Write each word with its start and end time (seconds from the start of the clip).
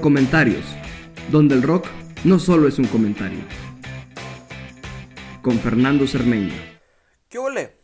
Comentarios, 0.00 0.64
donde 1.32 1.56
el 1.56 1.62
rock 1.62 1.88
no 2.22 2.38
solo 2.38 2.68
es 2.68 2.78
un 2.78 2.86
comentario. 2.86 3.40
Con 5.42 5.58
Fernando 5.58 6.06
Cermeño. 6.06 6.54
¿Qué 7.28 7.38
ole? 7.38 7.76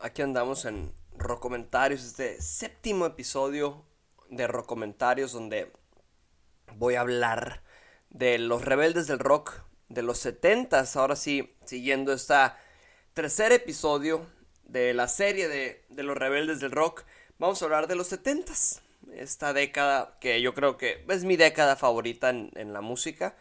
Aquí 0.00 0.20
andamos 0.20 0.66
en 0.66 0.92
Comentarios, 1.40 2.04
este 2.04 2.42
séptimo 2.42 3.06
episodio 3.06 3.86
de 4.28 4.48
Comentarios 4.66 5.32
donde 5.32 5.72
voy 6.76 6.96
a 6.96 7.00
hablar 7.00 7.62
de 8.10 8.38
los 8.38 8.62
rebeldes 8.62 9.06
del 9.06 9.18
rock 9.18 9.62
de 9.88 10.02
los 10.02 10.18
70 10.18 10.84
Ahora 10.94 11.16
sí, 11.16 11.56
siguiendo 11.64 12.12
este 12.12 12.34
tercer 13.14 13.52
episodio 13.52 14.26
de 14.64 14.92
la 14.92 15.08
serie 15.08 15.48
de, 15.48 15.86
de 15.88 16.02
los 16.02 16.18
rebeldes 16.18 16.60
del 16.60 16.70
rock, 16.70 17.04
vamos 17.38 17.62
a 17.62 17.64
hablar 17.64 17.86
de 17.86 17.96
los 17.96 18.08
70 18.08 18.52
esta 19.14 19.52
década 19.52 20.16
que 20.20 20.40
yo 20.40 20.54
creo 20.54 20.76
que 20.76 21.04
es 21.08 21.24
mi 21.24 21.36
década 21.36 21.76
favorita 21.76 22.30
en, 22.30 22.72
la 22.72 22.80
música. 22.80 23.36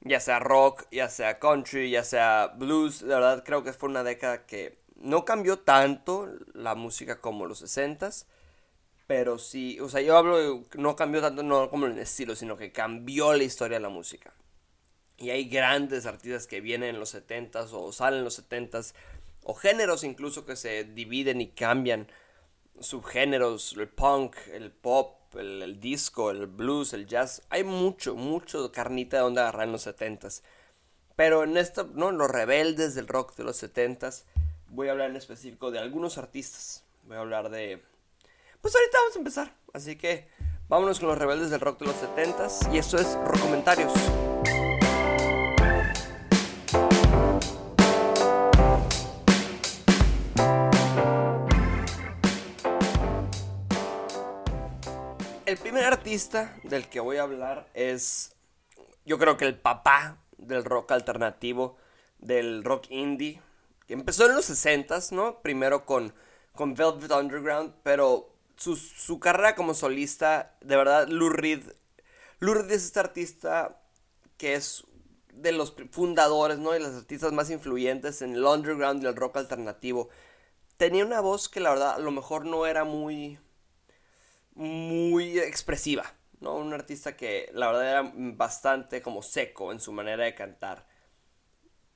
Ya 0.00 0.20
sea 0.20 0.38
rock, 0.38 0.86
ya 0.90 1.08
sea 1.08 1.38
country, 1.38 1.90
ya 1.90 2.04
sea 2.04 2.48
blues. 2.56 3.00
De 3.00 3.08
verdad 3.08 3.42
creo 3.44 3.64
que 3.64 3.72
fue 3.72 3.88
una 3.88 4.02
década 4.02 4.46
que 4.46 4.78
no 4.96 5.24
cambió 5.24 5.58
tanto 5.58 6.28
la 6.52 6.74
música 6.74 7.20
como 7.20 7.46
los 7.46 7.62
60s. 7.62 8.26
Pero 9.06 9.38
sí, 9.38 9.78
o 9.80 9.88
sea, 9.88 10.00
yo 10.00 10.16
hablo 10.16 10.38
de 10.38 10.66
no 10.78 10.96
cambió 10.96 11.20
tanto 11.20 11.42
no 11.42 11.68
como 11.70 11.86
el 11.86 11.98
estilo, 11.98 12.34
sino 12.36 12.56
que 12.56 12.72
cambió 12.72 13.34
la 13.34 13.44
historia 13.44 13.78
de 13.78 13.82
la 13.82 13.90
música. 13.90 14.32
Y 15.18 15.30
hay 15.30 15.48
grandes 15.48 16.06
artistas 16.06 16.46
que 16.46 16.60
vienen 16.60 16.90
en 16.90 17.00
los 17.00 17.14
70s 17.14 17.68
o 17.72 17.92
salen 17.92 18.20
en 18.20 18.24
los 18.24 18.42
70s, 18.42 18.94
o 19.44 19.54
géneros 19.54 20.04
incluso 20.04 20.46
que 20.46 20.56
se 20.56 20.84
dividen 20.84 21.40
y 21.40 21.48
cambian 21.48 22.08
subgéneros, 22.80 23.74
el 23.76 23.88
punk, 23.88 24.36
el 24.52 24.70
pop, 24.70 25.36
el, 25.36 25.80
disco, 25.80 26.30
el 26.30 26.46
blues, 26.46 26.92
el 26.92 27.06
jazz. 27.06 27.42
Hay 27.50 27.64
mucho, 27.64 28.14
mucho 28.14 28.70
carnita 28.72 29.18
de 29.18 29.22
donde 29.22 29.40
agarrar 29.40 29.66
en 29.66 29.72
los 29.72 29.86
70s. 29.86 30.42
Pero 31.16 31.44
en 31.44 31.56
esto, 31.56 31.90
¿no? 31.94 32.10
Los 32.10 32.30
rebeldes 32.30 32.94
del 32.94 33.06
rock 33.06 33.36
de 33.36 33.44
los 33.44 33.62
70s, 33.62 34.24
voy 34.68 34.88
a 34.88 34.92
hablar 34.92 35.10
en 35.10 35.16
específico 35.16 35.70
de 35.70 35.78
algunos 35.78 36.18
artistas. 36.18 36.84
Voy 37.04 37.16
a 37.16 37.20
hablar 37.20 37.50
de... 37.50 37.82
Pues 38.60 38.74
ahorita 38.74 38.98
vamos 38.98 39.16
a 39.16 39.18
empezar. 39.18 39.54
Así 39.72 39.96
que 39.96 40.28
vámonos 40.68 40.98
con 40.98 41.08
los 41.08 41.18
rebeldes 41.18 41.50
del 41.50 41.60
rock 41.60 41.80
de 41.80 41.86
los 41.86 41.96
70s. 41.96 42.72
Y 42.72 42.78
esto 42.78 42.96
es 42.96 43.14
Rock 43.24 43.40
Comentarios. 43.40 43.92
El 55.54 55.60
primer 55.60 55.84
artista 55.84 56.52
del 56.64 56.88
que 56.88 56.98
voy 56.98 57.18
a 57.18 57.22
hablar 57.22 57.68
es, 57.74 58.34
yo 59.04 59.20
creo 59.20 59.36
que 59.36 59.44
el 59.44 59.56
papá 59.56 60.18
del 60.36 60.64
rock 60.64 60.90
alternativo, 60.90 61.76
del 62.18 62.64
rock 62.64 62.86
indie, 62.90 63.40
que 63.86 63.94
empezó 63.94 64.26
en 64.26 64.34
los 64.34 64.50
60s, 64.50 65.12
¿no? 65.12 65.42
Primero 65.42 65.86
con, 65.86 66.12
con 66.56 66.74
Velvet 66.74 67.12
Underground, 67.12 67.72
pero 67.84 68.34
su, 68.56 69.20
carrera 69.20 69.54
como 69.54 69.74
solista, 69.74 70.56
de 70.60 70.74
verdad, 70.74 71.06
Lou 71.06 71.28
Reed, 71.28 71.62
Lou 72.40 72.54
Reed 72.54 72.72
es 72.72 72.86
este 72.86 72.98
artista 72.98 73.80
que 74.36 74.54
es 74.54 74.82
de 75.34 75.52
los 75.52 75.72
fundadores, 75.92 76.58
¿no? 76.58 76.72
De 76.72 76.80
los 76.80 76.96
artistas 76.96 77.32
más 77.32 77.48
influyentes 77.50 78.22
en 78.22 78.34
el 78.34 78.44
underground 78.44 79.04
y 79.04 79.06
el 79.06 79.14
rock 79.14 79.36
alternativo. 79.36 80.08
Tenía 80.78 81.04
una 81.04 81.20
voz 81.20 81.48
que 81.48 81.60
la 81.60 81.70
verdad 81.70 81.94
a 81.94 81.98
lo 81.98 82.10
mejor 82.10 82.44
no 82.44 82.66
era 82.66 82.82
muy 82.82 83.38
muy 84.54 85.38
expresiva, 85.38 86.14
¿no? 86.40 86.56
Un 86.56 86.72
artista 86.72 87.16
que 87.16 87.50
la 87.52 87.68
verdad 87.68 87.90
era 87.90 88.12
bastante 88.14 89.02
como 89.02 89.22
seco 89.22 89.72
en 89.72 89.80
su 89.80 89.92
manera 89.92 90.24
de 90.24 90.34
cantar. 90.34 90.86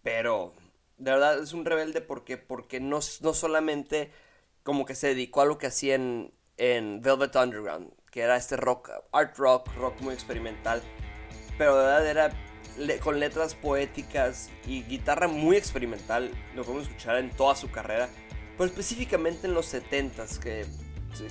Pero 0.03 0.55
de 0.97 1.13
verdad 1.13 1.43
es 1.43 1.53
un 1.53 1.65
rebelde 1.65 2.01
porque, 2.01 2.37
porque 2.37 2.81
no, 2.81 3.01
no 3.21 3.35
solamente 3.35 4.11
como 4.63 4.85
que 4.85 4.95
se 4.95 5.09
dedicó 5.09 5.41
a 5.41 5.47
lo 5.47 5.59
que 5.59 5.69
hacía 5.69 5.95
en, 5.95 6.35
en 6.57 7.01
Velvet 7.01 7.35
Underground, 7.37 7.93
que 8.11 8.21
era 8.21 8.37
este 8.37 8.57
rock, 8.57 8.91
art 9.13 9.37
rock, 9.39 9.73
rock 9.77 10.01
muy 10.01 10.15
experimental, 10.15 10.83
pero 11.57 11.77
de 11.77 11.85
verdad 11.85 12.07
era 12.07 12.31
con 13.03 13.19
letras 13.19 13.55
poéticas 13.55 14.51
y 14.67 14.83
guitarra 14.85 15.27
muy 15.27 15.57
experimental, 15.57 16.31
lo 16.55 16.63
podemos 16.65 16.87
escuchar 16.87 17.17
en 17.17 17.31
toda 17.31 17.57
su 17.57 17.71
carrera, 17.71 18.09
pero 18.57 18.67
específicamente 18.67 19.47
en 19.47 19.55
los 19.55 19.73
70s, 19.73 20.39
que 20.39 20.67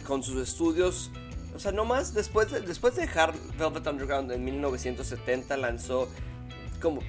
con 0.06 0.24
sus 0.24 0.38
estudios. 0.48 1.12
O 1.56 1.60
sea, 1.60 1.72
nomás 1.72 2.14
después 2.14 2.52
de, 2.52 2.62
después 2.62 2.96
de 2.96 3.02
dejar 3.02 3.34
Velvet 3.58 3.88
Underground 3.88 4.32
en 4.32 4.44
1970 4.46 5.58
lanzó 5.58 6.10
como 6.82 7.02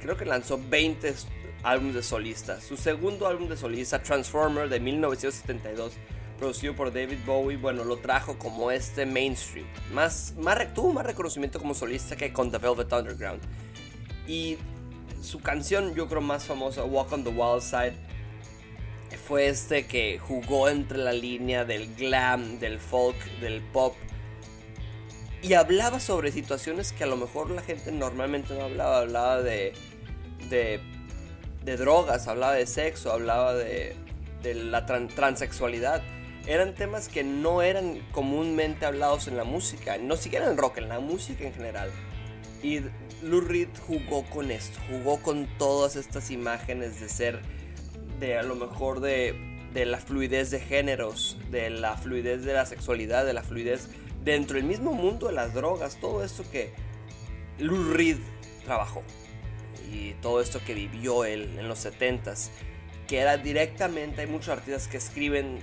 creo 0.00 0.16
que 0.16 0.24
lanzó 0.24 0.58
20 0.68 1.14
álbumes 1.62 1.94
de 1.94 2.02
solista. 2.02 2.60
Su 2.60 2.76
segundo 2.76 3.26
álbum 3.26 3.48
de 3.48 3.56
solista, 3.56 4.02
Transformer 4.02 4.68
de 4.68 4.80
1972, 4.80 5.92
producido 6.38 6.74
por 6.74 6.92
David 6.92 7.18
Bowie, 7.26 7.56
bueno, 7.56 7.84
lo 7.84 7.98
trajo 7.98 8.38
como 8.38 8.70
este 8.70 9.06
mainstream. 9.06 9.66
Más, 9.92 10.34
más, 10.38 10.72
tuvo 10.74 10.92
más 10.92 11.06
reconocimiento 11.06 11.58
como 11.58 11.74
solista 11.74 12.16
que 12.16 12.32
con 12.32 12.50
The 12.50 12.58
Velvet 12.58 12.92
Underground. 12.92 13.40
Y 14.26 14.56
su 15.22 15.40
canción, 15.40 15.94
yo 15.94 16.08
creo 16.08 16.20
más 16.20 16.44
famosa, 16.44 16.84
Walk 16.84 17.12
on 17.12 17.24
the 17.24 17.30
Wild 17.30 17.62
Side, 17.62 17.94
fue 19.30 19.46
este 19.46 19.86
que 19.86 20.18
jugó 20.18 20.68
entre 20.68 20.98
la 20.98 21.12
línea 21.12 21.64
del 21.64 21.94
glam, 21.94 22.58
del 22.58 22.80
folk, 22.80 23.16
del 23.38 23.60
pop. 23.60 23.94
Y 25.40 25.52
hablaba 25.52 26.00
sobre 26.00 26.32
situaciones 26.32 26.90
que 26.90 27.04
a 27.04 27.06
lo 27.06 27.16
mejor 27.16 27.48
la 27.48 27.62
gente 27.62 27.92
normalmente 27.92 28.54
no 28.54 28.64
hablaba. 28.64 28.98
Hablaba 28.98 29.40
de, 29.40 29.72
de, 30.48 30.80
drogas, 31.76 32.26
hablaba 32.26 32.54
de 32.54 32.66
sexo, 32.66 33.12
hablaba 33.12 33.54
de, 33.54 33.94
de 34.42 34.54
la 34.54 34.84
transexualidad. 34.84 36.02
Eran 36.48 36.74
temas 36.74 37.08
que 37.08 37.22
no 37.22 37.62
eran 37.62 38.00
comúnmente 38.10 38.84
hablados 38.84 39.28
en 39.28 39.36
la 39.36 39.44
música, 39.44 39.96
no 39.96 40.16
siquiera 40.16 40.46
en 40.46 40.50
el 40.50 40.58
rock, 40.58 40.78
en 40.78 40.88
la 40.88 40.98
música 40.98 41.44
en 41.44 41.54
general. 41.54 41.92
Y 42.64 42.80
Lou 43.22 43.42
Reed 43.42 43.68
jugó 43.86 44.24
con 44.24 44.50
esto, 44.50 44.80
jugó 44.88 45.22
con 45.22 45.46
todas 45.56 45.94
estas 45.94 46.32
imágenes 46.32 46.98
de 46.98 47.08
ser 47.08 47.59
de 48.20 48.38
a 48.38 48.42
lo 48.42 48.54
mejor 48.54 49.00
de, 49.00 49.34
de 49.72 49.86
la 49.86 49.98
fluidez 49.98 50.50
de 50.50 50.60
géneros, 50.60 51.38
de 51.50 51.70
la 51.70 51.96
fluidez 51.96 52.44
de 52.44 52.52
la 52.52 52.66
sexualidad, 52.66 53.24
de 53.24 53.32
la 53.32 53.42
fluidez 53.42 53.88
dentro 54.22 54.56
del 54.56 54.64
mismo 54.64 54.92
mundo 54.92 55.28
de 55.28 55.32
las 55.32 55.54
drogas, 55.54 55.98
todo 56.00 56.22
esto 56.22 56.44
que 56.50 56.72
Lou 57.58 57.92
Reed 57.92 58.18
trabajó 58.64 59.02
y 59.92 60.12
todo 60.14 60.40
esto 60.40 60.60
que 60.64 60.74
vivió 60.74 61.24
él 61.24 61.58
en 61.58 61.68
los 61.68 61.84
70s, 61.84 62.50
que 63.08 63.18
era 63.18 63.36
directamente, 63.38 64.20
hay 64.20 64.26
muchos 64.26 64.50
artistas 64.50 64.86
que 64.86 64.98
escriben 64.98 65.58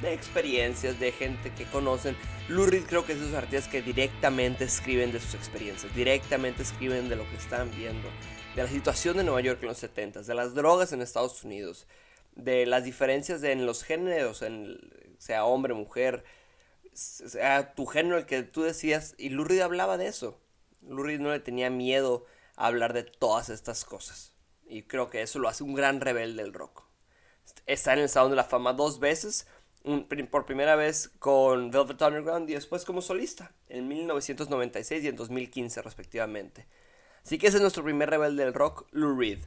de 0.00 0.12
experiencias, 0.12 0.98
de 0.98 1.12
gente 1.12 1.52
que 1.52 1.64
conocen. 1.64 2.16
Lou 2.48 2.66
Reed 2.66 2.84
creo 2.84 3.04
que 3.04 3.12
es 3.12 3.20
de 3.20 3.26
esos 3.26 3.36
artistas 3.36 3.68
que 3.68 3.82
directamente 3.82 4.64
escriben 4.64 5.12
de 5.12 5.20
sus 5.20 5.34
experiencias, 5.34 5.94
directamente 5.94 6.62
escriben 6.62 7.08
de 7.08 7.16
lo 7.16 7.28
que 7.28 7.36
están 7.36 7.70
viendo 7.76 8.08
de 8.54 8.62
la 8.62 8.68
situación 8.68 9.16
de 9.16 9.24
Nueva 9.24 9.40
York 9.40 9.60
en 9.62 9.68
los 9.68 9.78
70 9.78 10.22
de 10.22 10.34
las 10.34 10.54
drogas 10.54 10.92
en 10.92 11.02
Estados 11.02 11.44
Unidos, 11.44 11.86
de 12.34 12.66
las 12.66 12.84
diferencias 12.84 13.42
en 13.42 13.66
los 13.66 13.84
géneros, 13.84 14.42
en, 14.42 14.78
sea 15.18 15.44
hombre, 15.44 15.74
mujer, 15.74 16.24
sea 16.92 17.74
tu 17.74 17.86
género 17.86 18.18
el 18.18 18.26
que 18.26 18.42
tú 18.42 18.62
decías, 18.62 19.14
y 19.18 19.28
Lou 19.28 19.46
hablaba 19.62 19.96
de 19.98 20.08
eso. 20.08 20.40
Lou 20.82 21.06
no 21.18 21.30
le 21.30 21.40
tenía 21.40 21.70
miedo 21.70 22.26
a 22.56 22.66
hablar 22.66 22.92
de 22.92 23.04
todas 23.04 23.48
estas 23.50 23.84
cosas. 23.84 24.32
Y 24.66 24.82
creo 24.82 25.10
que 25.10 25.22
eso 25.22 25.38
lo 25.38 25.48
hace 25.48 25.64
un 25.64 25.74
gran 25.74 26.00
rebelde 26.00 26.42
del 26.42 26.52
rock. 26.52 26.84
Está 27.66 27.92
en 27.92 28.00
el 28.00 28.08
Salón 28.08 28.30
de 28.30 28.36
la 28.36 28.44
Fama 28.44 28.72
dos 28.72 29.00
veces, 29.00 29.46
por 30.30 30.44
primera 30.44 30.76
vez 30.76 31.08
con 31.18 31.70
Velvet 31.70 32.02
Underground 32.02 32.50
y 32.50 32.54
después 32.54 32.84
como 32.84 33.00
solista, 33.00 33.52
en 33.68 33.88
1996 33.88 35.04
y 35.04 35.08
en 35.08 35.16
2015 35.16 35.82
respectivamente. 35.82 36.66
Así 37.24 37.38
que 37.38 37.48
ese 37.48 37.56
es 37.56 37.62
nuestro 37.62 37.82
primer 37.82 38.10
rebelde 38.10 38.44
del 38.44 38.54
rock, 38.54 38.86
Lou 38.92 39.18
Reed. 39.18 39.40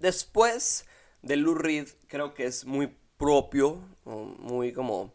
Después 0.00 0.86
de 1.22 1.36
Lou 1.36 1.54
Reed, 1.54 1.88
creo 2.08 2.34
que 2.34 2.44
es 2.44 2.64
muy 2.64 2.94
propio, 3.16 3.80
muy 4.04 4.72
como 4.72 5.14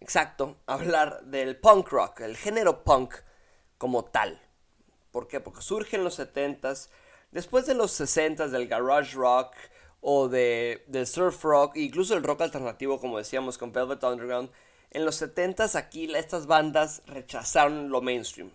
exacto, 0.00 0.56
hablar 0.66 1.24
del 1.24 1.56
punk 1.56 1.88
rock, 1.88 2.20
el 2.20 2.36
género 2.36 2.84
punk 2.84 3.14
como 3.78 4.04
tal. 4.04 4.40
¿Por 5.10 5.28
qué? 5.28 5.40
Porque 5.40 5.62
surge 5.62 5.96
en 5.96 6.04
los 6.04 6.18
70s, 6.18 6.88
después 7.30 7.66
de 7.66 7.74
los 7.74 7.98
60s 8.00 8.48
del 8.48 8.68
garage 8.68 9.14
rock 9.14 9.54
o 10.02 10.28
de, 10.28 10.82
surf 11.06 11.42
rock, 11.42 11.76
incluso 11.76 12.14
el 12.14 12.22
rock 12.22 12.42
alternativo, 12.42 13.00
como 13.00 13.16
decíamos 13.16 13.56
con 13.56 13.72
Velvet 13.72 14.02
Underground. 14.04 14.50
En 14.90 15.06
los 15.06 15.22
70s 15.22 15.74
aquí 15.76 16.12
estas 16.14 16.46
bandas 16.46 17.02
rechazaron 17.06 17.88
lo 17.88 18.02
mainstream. 18.02 18.50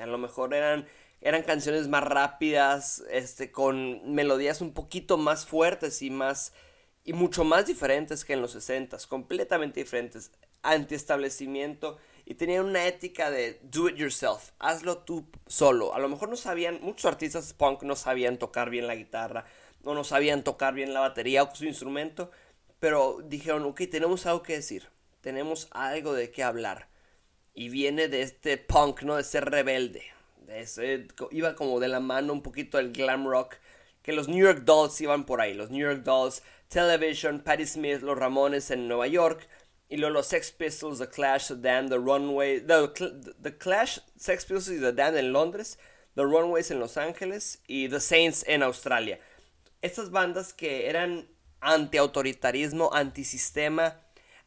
A 0.00 0.06
lo 0.06 0.18
mejor 0.18 0.54
eran 0.54 0.86
eran 1.22 1.42
canciones 1.42 1.88
más 1.88 2.04
rápidas, 2.04 3.02
este, 3.10 3.50
con 3.50 4.14
melodías 4.14 4.62
un 4.62 4.72
poquito 4.72 5.18
más 5.18 5.44
fuertes 5.44 6.00
y 6.00 6.10
más 6.10 6.52
y 7.04 7.12
mucho 7.12 7.44
más 7.44 7.66
diferentes 7.66 8.24
que 8.24 8.34
en 8.34 8.42
los 8.42 8.52
60, 8.52 8.96
completamente 9.08 9.80
diferentes, 9.80 10.30
antiestablecimiento 10.62 11.98
y 12.26 12.34
tenían 12.34 12.66
una 12.66 12.86
ética 12.86 13.30
de 13.30 13.58
do 13.62 13.88
it 13.88 13.96
yourself, 13.96 14.50
hazlo 14.58 14.98
tú 14.98 15.26
solo. 15.46 15.94
A 15.94 15.98
lo 15.98 16.08
mejor 16.08 16.28
no 16.28 16.36
sabían, 16.36 16.78
muchos 16.82 17.06
artistas 17.06 17.54
punk 17.54 17.82
no 17.82 17.96
sabían 17.96 18.38
tocar 18.38 18.70
bien 18.70 18.86
la 18.86 18.94
guitarra, 18.94 19.46
o 19.84 19.94
no 19.94 20.04
sabían 20.04 20.44
tocar 20.44 20.74
bien 20.74 20.94
la 20.94 21.00
batería 21.00 21.42
o 21.42 21.54
su 21.54 21.64
instrumento, 21.64 22.30
pero 22.78 23.20
dijeron, 23.24 23.64
ok, 23.64 23.82
tenemos 23.90 24.26
algo 24.26 24.42
que 24.42 24.54
decir, 24.54 24.88
tenemos 25.20 25.68
algo 25.70 26.14
de 26.14 26.30
qué 26.30 26.42
hablar. 26.42 26.88
Y 27.54 27.68
viene 27.68 28.08
de 28.08 28.22
este 28.22 28.56
punk, 28.56 29.02
¿no? 29.02 29.16
De 29.16 29.24
ser 29.24 29.50
rebelde. 29.50 30.02
De 30.46 30.60
ese, 30.60 31.08
iba 31.30 31.54
como 31.54 31.80
de 31.80 31.88
la 31.88 32.00
mano 32.00 32.32
un 32.32 32.42
poquito 32.42 32.78
el 32.78 32.92
glam 32.92 33.26
rock. 33.26 33.56
Que 34.02 34.12
los 34.12 34.28
New 34.28 34.42
York 34.42 34.62
Dolls 34.64 35.00
iban 35.00 35.26
por 35.26 35.40
ahí. 35.40 35.52
Los 35.52 35.70
New 35.70 35.86
York 35.86 36.02
Dolls, 36.02 36.42
Television, 36.68 37.40
Patti 37.40 37.66
Smith, 37.66 38.00
los 38.00 38.16
Ramones 38.16 38.70
en 38.70 38.88
Nueva 38.88 39.08
York. 39.08 39.46
Y 39.88 39.96
luego 39.96 40.14
los 40.14 40.28
Sex 40.28 40.52
Pistols, 40.52 41.00
The 41.00 41.08
Clash, 41.08 41.48
The 41.48 41.56
Damned, 41.56 41.90
The 41.90 41.98
Runway. 41.98 42.60
The, 42.60 43.58
Clash, 43.58 43.98
Sex 44.16 44.44
Pistols 44.44 44.78
y 44.78 44.80
The 44.80 44.92
Damned 44.92 45.18
en 45.18 45.32
Londres. 45.32 45.78
The 46.14 46.22
Runways 46.22 46.70
en 46.70 46.78
Los 46.78 46.96
Ángeles. 46.96 47.60
Y 47.66 47.88
The 47.88 48.00
Saints 48.00 48.44
en 48.46 48.62
Australia. 48.62 49.18
Estas 49.82 50.10
bandas 50.10 50.52
que 50.52 50.88
eran 50.88 51.28
anti-autoritarismo, 51.60 52.92
anti-sistema, 52.92 54.00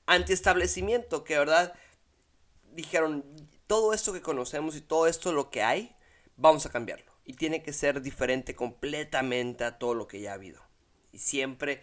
anti-establecimiento. 0.05 1.23
Que, 1.23 1.37
¿verdad? 1.37 1.73
Dijeron, 2.73 3.23
todo 3.67 3.93
esto 3.93 4.13
que 4.13 4.21
conocemos 4.21 4.75
y 4.75 4.81
todo 4.81 5.07
esto 5.07 5.31
lo 5.31 5.49
que 5.49 5.63
hay, 5.63 5.95
vamos 6.37 6.65
a 6.65 6.71
cambiarlo. 6.71 7.11
Y 7.25 7.33
tiene 7.33 7.63
que 7.63 7.73
ser 7.73 8.01
diferente 8.01 8.55
completamente 8.55 9.63
a 9.63 9.77
todo 9.77 9.93
lo 9.93 10.07
que 10.07 10.21
ya 10.21 10.31
ha 10.31 10.35
habido. 10.35 10.61
Y 11.11 11.19
siempre 11.19 11.81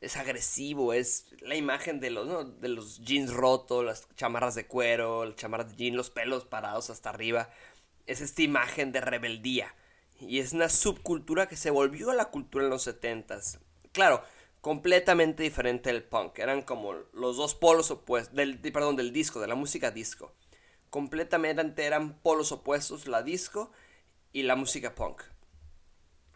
es 0.00 0.16
agresivo, 0.16 0.92
es 0.92 1.26
la 1.40 1.54
imagen 1.54 2.00
de 2.00 2.10
los, 2.10 2.60
de 2.60 2.68
los 2.68 3.00
jeans 3.00 3.32
rotos, 3.32 3.84
las 3.84 4.08
chamarras 4.16 4.54
de 4.54 4.66
cuero, 4.66 5.24
las 5.24 5.36
chamarras 5.36 5.70
de 5.70 5.76
jeans, 5.76 5.96
los 5.96 6.10
pelos 6.10 6.44
parados 6.44 6.90
hasta 6.90 7.10
arriba. 7.10 7.50
Es 8.06 8.20
esta 8.20 8.42
imagen 8.42 8.92
de 8.92 9.00
rebeldía. 9.00 9.72
Y 10.22 10.38
es 10.38 10.52
una 10.52 10.68
subcultura 10.68 11.46
que 11.46 11.56
se 11.56 11.70
volvió 11.70 12.10
a 12.10 12.14
la 12.14 12.26
cultura 12.26 12.64
en 12.64 12.70
los 12.70 12.86
70s. 12.86 13.58
Claro, 13.92 14.22
completamente 14.60 15.42
diferente 15.42 15.92
del 15.92 16.04
punk. 16.04 16.38
Eran 16.38 16.62
como 16.62 16.94
los 17.12 17.36
dos 17.36 17.54
polos 17.54 17.90
opuestos, 17.90 18.34
del, 18.34 18.58
perdón, 18.72 18.96
del 18.96 19.12
disco, 19.12 19.40
de 19.40 19.48
la 19.48 19.54
música 19.54 19.90
disco. 19.90 20.32
Completamente 20.88 21.84
eran 21.84 22.18
polos 22.20 22.52
opuestos, 22.52 23.06
la 23.06 23.22
disco 23.22 23.72
y 24.32 24.42
la 24.44 24.56
música 24.56 24.94
punk. 24.94 25.22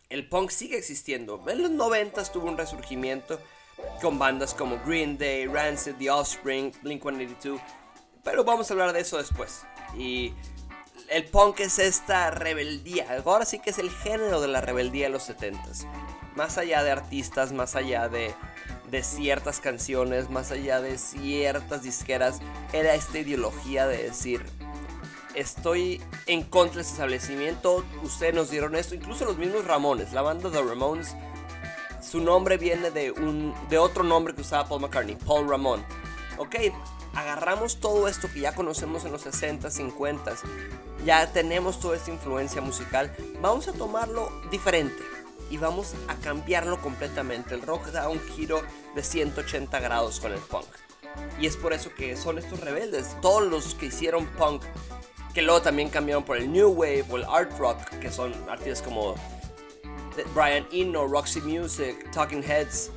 El 0.08 0.28
punk 0.28 0.50
sigue 0.50 0.76
existiendo. 0.76 1.42
En 1.48 1.62
los 1.62 1.70
90 1.70 2.24
tuvo 2.32 2.48
un 2.48 2.58
resurgimiento 2.58 3.40
con 4.00 4.18
bandas 4.18 4.54
como 4.54 4.78
Green 4.84 5.18
Day, 5.18 5.46
Rancid, 5.46 5.94
The 5.96 6.10
Offspring, 6.10 6.72
Blink 6.82 7.02
182. 7.02 7.60
Pero 8.24 8.44
vamos 8.44 8.68
a 8.70 8.74
hablar 8.74 8.92
de 8.92 9.00
eso 9.00 9.18
después. 9.18 9.64
Y 9.96 10.32
el 11.08 11.24
punk 11.24 11.60
es 11.60 11.78
esta 11.78 12.30
rebeldía. 12.30 13.22
Ahora 13.24 13.44
sí 13.44 13.58
que 13.58 13.70
es 13.70 13.78
el 13.78 13.90
género 13.90 14.40
de 14.40 14.48
la 14.48 14.60
rebeldía 14.60 15.06
de 15.06 15.12
los 15.12 15.28
70s. 15.28 15.86
Más 16.34 16.58
allá 16.58 16.82
de 16.82 16.90
artistas, 16.90 17.52
más 17.52 17.76
allá 17.76 18.08
de, 18.08 18.34
ciertas 19.02 19.60
canciones, 19.60 20.30
más 20.30 20.50
allá 20.50 20.80
de 20.80 20.98
ciertas 20.98 21.82
disqueras, 21.82 22.40
era 22.72 22.94
esta 22.94 23.18
ideología 23.18 23.86
de 23.86 24.04
decir, 24.04 24.44
estoy 25.34 26.02
en 26.26 26.42
contra 26.42 26.76
de 26.76 26.82
ese 26.82 26.92
establecimiento, 26.92 27.84
ustedes 28.02 28.34
nos 28.34 28.50
dieron 28.50 28.74
esto, 28.74 28.94
incluso 28.94 29.24
los 29.24 29.38
mismos 29.38 29.64
Ramones, 29.64 30.12
la 30.12 30.22
banda 30.22 30.50
de 30.50 30.62
Ramones 30.62 31.14
su 32.06 32.20
nombre 32.20 32.56
viene 32.56 32.90
de, 32.90 33.10
un, 33.10 33.52
de 33.68 33.78
otro 33.78 34.04
nombre 34.04 34.34
que 34.34 34.42
usaba 34.42 34.68
Paul 34.68 34.82
McCartney, 34.82 35.16
Paul 35.16 35.48
Ramón. 35.48 35.84
Ok, 36.38 36.54
agarramos 37.16 37.80
todo 37.80 38.08
esto 38.08 38.28
que 38.32 38.40
ya 38.40 38.54
conocemos 38.54 39.04
en 39.04 39.12
los 39.12 39.22
60, 39.22 39.70
50, 39.70 40.34
ya 41.04 41.32
tenemos 41.32 41.80
toda 41.80 41.96
esta 41.96 42.10
influencia 42.10 42.60
musical, 42.60 43.10
vamos 43.40 43.66
a 43.68 43.72
tomarlo 43.72 44.30
diferente 44.50 45.02
y 45.50 45.56
vamos 45.56 45.94
a 46.08 46.14
cambiarlo 46.16 46.80
completamente. 46.80 47.54
El 47.54 47.62
rock 47.62 47.86
da 47.86 48.08
un 48.10 48.20
giro 48.20 48.62
de 48.94 49.02
180 49.02 49.80
grados 49.80 50.20
con 50.20 50.32
el 50.32 50.40
punk. 50.40 50.66
Y 51.40 51.46
es 51.46 51.56
por 51.56 51.72
eso 51.72 51.90
que 51.94 52.16
son 52.16 52.38
estos 52.38 52.60
rebeldes, 52.60 53.16
todos 53.22 53.46
los 53.46 53.74
que 53.74 53.86
hicieron 53.86 54.26
punk, 54.26 54.62
que 55.32 55.40
luego 55.40 55.62
también 55.62 55.88
cambiaron 55.88 56.24
por 56.24 56.36
el 56.36 56.52
New 56.52 56.68
Wave 56.68 57.06
o 57.08 57.16
el 57.16 57.24
Art 57.24 57.58
Rock, 57.58 57.78
que 58.00 58.12
son 58.12 58.34
artistas 58.50 58.82
como 58.82 59.14
Brian 60.34 60.66
Eno, 60.70 61.06
Roxy 61.06 61.40
Music, 61.40 62.10
Talking 62.12 62.42
Heads, 62.42 62.90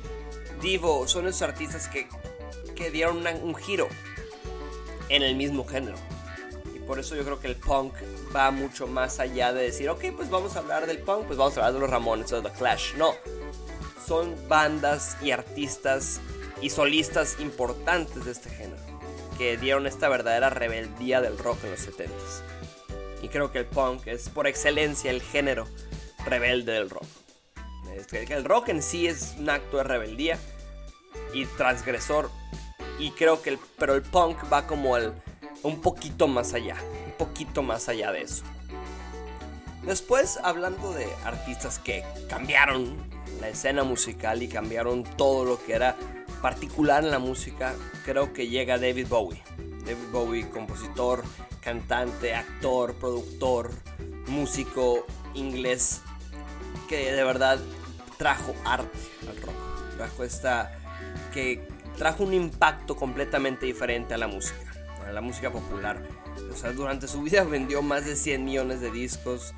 Divo, 0.60 1.08
son 1.08 1.26
esos 1.26 1.40
artistas 1.40 1.88
que, 1.88 2.06
que 2.74 2.90
dieron 2.90 3.26
un 3.42 3.54
giro 3.54 3.88
en 5.10 5.22
el 5.22 5.36
mismo 5.36 5.66
género. 5.66 5.96
Y 6.74 6.78
por 6.78 6.98
eso 6.98 7.14
yo 7.14 7.24
creo 7.24 7.38
que 7.38 7.48
el 7.48 7.56
punk 7.56 7.92
va 8.34 8.50
mucho 8.50 8.86
más 8.86 9.20
allá 9.20 9.52
de 9.52 9.64
decir, 9.64 9.90
ok, 9.90 10.06
pues 10.16 10.30
vamos 10.30 10.56
a 10.56 10.60
hablar 10.60 10.86
del 10.86 10.98
punk, 10.98 11.26
pues 11.26 11.38
vamos 11.38 11.56
a 11.56 11.60
hablar 11.60 11.74
de 11.74 11.80
los 11.80 11.90
Ramones 11.90 12.32
o 12.32 12.40
de 12.40 12.48
The 12.48 12.56
Clash. 12.56 12.94
No, 12.94 13.12
son 14.06 14.34
bandas 14.48 15.18
y 15.22 15.32
artistas 15.32 16.20
y 16.62 16.70
solistas 16.70 17.38
importantes 17.40 18.24
de 18.24 18.32
este 18.32 18.50
género 18.50 18.80
que 19.36 19.56
dieron 19.56 19.86
esta 19.86 20.08
verdadera 20.08 20.50
rebeldía 20.50 21.20
del 21.20 21.38
rock 21.38 21.64
en 21.64 21.70
los 21.70 21.80
70s. 21.80 22.42
Y 23.22 23.28
creo 23.28 23.52
que 23.52 23.60
el 23.60 23.66
punk 23.66 24.06
es 24.06 24.28
por 24.28 24.46
excelencia 24.46 25.10
el 25.10 25.22
género 25.22 25.66
rebelde 26.26 26.72
del 26.72 26.90
rock. 26.90 27.06
El 28.12 28.44
rock 28.44 28.68
en 28.68 28.82
sí 28.82 29.06
es 29.06 29.34
un 29.38 29.50
acto 29.50 29.78
de 29.78 29.84
rebeldía 29.84 30.38
y 31.32 31.46
transgresor. 31.46 32.30
Y 33.00 33.12
creo 33.12 33.40
que 33.40 33.50
el, 33.50 33.58
pero 33.78 33.94
el 33.94 34.02
punk 34.02 34.36
va 34.52 34.66
como 34.66 34.96
el, 34.96 35.12
un 35.62 35.80
poquito 35.80 36.28
más 36.28 36.52
allá, 36.52 36.76
un 37.06 37.12
poquito 37.12 37.62
más 37.62 37.88
allá 37.88 38.12
de 38.12 38.22
eso. 38.22 38.44
Después, 39.82 40.38
hablando 40.42 40.92
de 40.92 41.08
artistas 41.24 41.78
que 41.78 42.04
cambiaron 42.28 42.94
la 43.40 43.48
escena 43.48 43.82
musical 43.82 44.42
y 44.42 44.48
cambiaron 44.48 45.04
todo 45.16 45.46
lo 45.46 45.64
que 45.64 45.72
era 45.72 45.96
particular 46.42 47.02
en 47.02 47.10
la 47.10 47.18
música, 47.18 47.74
creo 48.04 48.34
que 48.34 48.48
llega 48.48 48.78
David 48.78 49.06
Bowie. 49.08 49.42
David 49.86 50.10
Bowie, 50.12 50.50
compositor, 50.50 51.24
cantante, 51.62 52.34
actor, 52.34 52.94
productor, 52.94 53.70
músico 54.26 55.06
inglés 55.32 56.02
que 56.88 57.12
de 57.12 57.24
verdad 57.24 57.58
trajo 58.18 58.54
arte 58.64 58.98
al 59.26 59.36
rock. 59.40 59.96
Trajo 59.96 60.24
esta. 60.24 60.72
que 61.32 61.66
trajo 62.00 62.24
un 62.24 62.32
impacto 62.32 62.96
completamente 62.96 63.66
diferente 63.66 64.14
a 64.14 64.16
la 64.16 64.26
música, 64.26 64.72
a 65.06 65.12
la 65.12 65.20
música 65.20 65.52
popular. 65.52 66.02
O 66.50 66.56
sea, 66.56 66.72
durante 66.72 67.06
su 67.06 67.20
vida 67.20 67.44
vendió 67.50 67.82
más 67.82 68.06
de 68.06 68.16
100 68.16 68.42
millones 68.42 68.80
de 68.80 68.90
discos. 68.90 69.52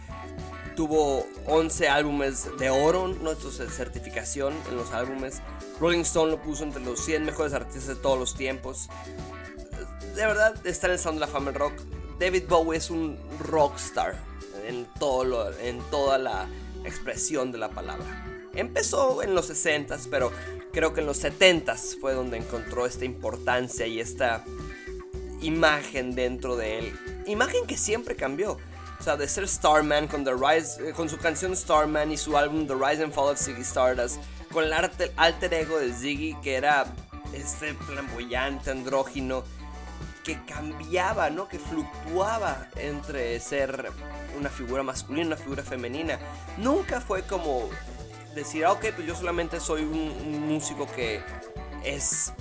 Tuvo 0.75 1.25
11 1.47 1.89
álbumes 1.89 2.49
de 2.59 2.69
oro, 2.69 3.07
nuestra 3.07 3.49
certificación 3.69 4.55
en 4.69 4.77
los 4.77 4.91
álbumes. 4.91 5.41
Rolling 5.79 6.01
Stone 6.01 6.33
lo 6.33 6.43
puso 6.43 6.65
entre 6.65 6.83
los 6.83 7.05
100 7.05 7.25
mejores 7.25 7.53
artistas 7.53 7.87
de 7.87 7.95
todos 7.95 8.19
los 8.19 8.35
tiempos. 8.35 8.89
De 10.17 10.27
verdad, 10.27 10.57
está 10.67 10.89
en 10.89 10.95
el 10.95 10.99
Sound 10.99 11.21
de 11.21 11.21
la 11.21 11.29
Fama 11.29 11.53
del 11.53 11.61
Rock. 11.61 11.75
David 12.19 12.43
Bowie 12.49 12.77
es 12.77 12.91
un 12.91 13.21
rockstar 13.39 14.17
en, 14.67 14.89
todo 14.99 15.23
lo, 15.25 15.59
en 15.61 15.79
toda 15.93 16.19
la 16.19 16.49
expresión 16.85 17.53
de 17.53 17.59
la 17.59 17.69
palabra. 17.69 18.27
Empezó 18.53 19.23
en 19.23 19.37
los 19.37 19.49
60s, 19.49 20.09
pero 20.11 20.33
creo 20.73 20.95
que 20.95 21.01
en 21.01 21.07
los 21.07 21.23
70s 21.23 22.01
fue 22.01 22.15
donde 22.15 22.39
encontró 22.39 22.87
esta 22.87 23.05
importancia 23.05 23.87
y 23.87 24.01
esta 24.01 24.45
imagen 25.41 26.15
dentro 26.15 26.57
de 26.57 26.79
él. 26.79 26.99
Imagen 27.27 27.67
que 27.67 27.77
siempre 27.77 28.17
cambió. 28.17 28.59
O 28.99 29.03
sea, 29.05 29.17
de 29.17 29.27
ser 29.29 29.49
Starman 29.49 30.07
con, 30.07 30.25
The 30.25 30.33
Rise, 30.33 30.91
eh, 30.91 30.93
con 30.93 31.09
su 31.09 31.19
canción 31.19 31.57
Starman 31.57 32.13
y 32.13 32.17
su 32.17 32.37
álbum 32.37 32.67
The 32.67 32.75
Rise 32.75 33.03
and 33.03 33.13
Fall 33.13 33.33
of 33.33 33.39
Ziggy 33.39 33.63
Stardust, 33.63 34.21
con 34.53 34.65
el 34.65 34.73
alter 34.73 35.55
ego 35.55 35.79
de 35.79 35.93
Ziggy 35.93 36.37
que 36.41 36.55
era 36.55 36.87
este 37.35 37.75
flamboyante, 37.75 38.71
andrógino, 38.71 39.43
que 40.23 40.39
cambiaba, 40.45 41.31
¿no? 41.31 41.49
Que 41.49 41.59
fluctuaba 41.59 42.69
entre 42.77 43.41
ser 43.41 43.91
una 44.39 44.49
figura 44.49 44.83
masculina, 44.85 45.27
una 45.27 45.37
figura 45.37 45.63
femenina. 45.65 46.19
Nunca 46.59 47.01
fue 47.01 47.23
como 47.23 47.69
decir, 48.35 48.65
ah, 48.65 48.73
ok, 48.73 48.87
pues 48.95 49.07
yo 49.07 49.15
solamente 49.15 49.61
soy 49.61 49.83
un, 49.83 50.47
músico 50.49 50.87
que 50.95 51.21
es 51.85 52.33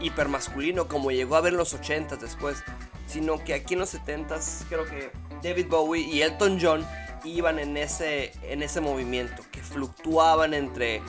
hiper 0.00 0.28
masculino, 0.28 0.88
como 0.88 1.10
llegó 1.10 1.36
a 1.36 1.40
ver 1.40 1.52
en 1.52 1.58
los 1.58 1.74
80 1.74 2.16
después. 2.16 2.62
Sino 3.06 3.42
que 3.42 3.54
aquí 3.54 3.74
en 3.74 3.80
los 3.80 3.92
70s 3.92 4.66
creo 4.68 4.84
que 4.84 5.10
David 5.42 5.66
Bowie 5.68 6.02
y 6.02 6.22
Elton 6.22 6.58
John 6.60 6.86
iban 7.24 7.58
en 7.58 7.76
ese, 7.76 8.32
en 8.42 8.62
ese 8.62 8.80
movimiento, 8.80 9.42
que 9.50 9.60
fluctuaban 9.60 10.54
entre, 10.54 11.02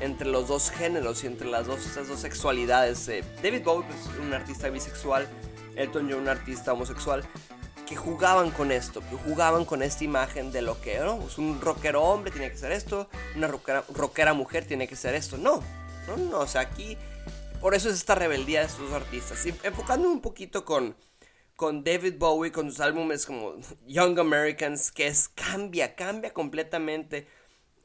entre 0.00 0.28
los 0.28 0.48
dos 0.48 0.70
géneros 0.70 1.22
y 1.22 1.28
entre 1.28 1.46
las 1.46 1.66
dos, 1.66 1.94
dos 1.94 2.18
sexualidades. 2.18 3.08
Eh, 3.08 3.22
David 3.42 3.62
Bowie, 3.62 3.86
pues 3.86 4.18
un 4.18 4.34
artista 4.34 4.68
bisexual, 4.68 5.28
Elton 5.76 6.08
John, 6.10 6.22
un 6.22 6.28
artista 6.28 6.72
homosexual, 6.72 7.24
que 7.86 7.96
jugaban 7.96 8.50
con 8.50 8.72
esto, 8.72 9.00
que 9.00 9.16
jugaban 9.16 9.64
con 9.64 9.82
esta 9.82 10.04
imagen 10.04 10.52
de 10.52 10.62
lo 10.62 10.80
que 10.80 10.98
¿no? 10.98 11.18
Pues 11.18 11.38
un 11.38 11.60
rockero 11.60 12.02
hombre 12.02 12.30
tiene 12.30 12.50
que 12.50 12.56
ser 12.56 12.72
esto, 12.72 13.08
una 13.36 13.48
rockera, 13.48 14.32
mujer 14.34 14.64
tiene 14.64 14.88
que 14.88 14.96
ser 14.96 15.14
esto. 15.14 15.36
No, 15.36 15.62
No, 16.06 16.16
no, 16.16 16.38
o 16.40 16.46
sea, 16.46 16.62
aquí 16.62 16.96
por 17.60 17.74
eso 17.74 17.88
es 17.88 17.94
esta 17.94 18.14
rebeldía 18.14 18.60
de 18.60 18.66
estos 18.66 18.92
artistas. 18.92 19.44
Y 19.46 19.54
enfocándome 19.62 20.14
un 20.14 20.20
poquito 20.20 20.64
con, 20.64 20.94
con 21.56 21.82
David 21.82 22.16
Bowie, 22.18 22.52
con 22.52 22.70
sus 22.70 22.80
álbumes 22.80 23.24
como 23.26 23.56
Young 23.86 24.18
Americans, 24.18 24.92
que 24.92 25.10
cambia, 25.34 25.94
cambia 25.94 26.32
completamente. 26.32 27.26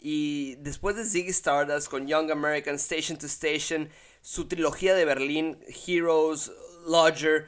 Y 0.01 0.55
después 0.55 0.95
de 0.95 1.05
Ziggy 1.05 1.29
Stardust 1.29 1.89
con 1.89 2.07
Young 2.07 2.31
Americans, 2.31 2.81
Station 2.81 3.17
to 3.17 3.25
Station, 3.27 3.89
su 4.21 4.47
trilogía 4.47 4.93
de 4.95 5.05
Berlín, 5.05 5.59
Heroes, 5.87 6.51
Lodger, 6.85 7.47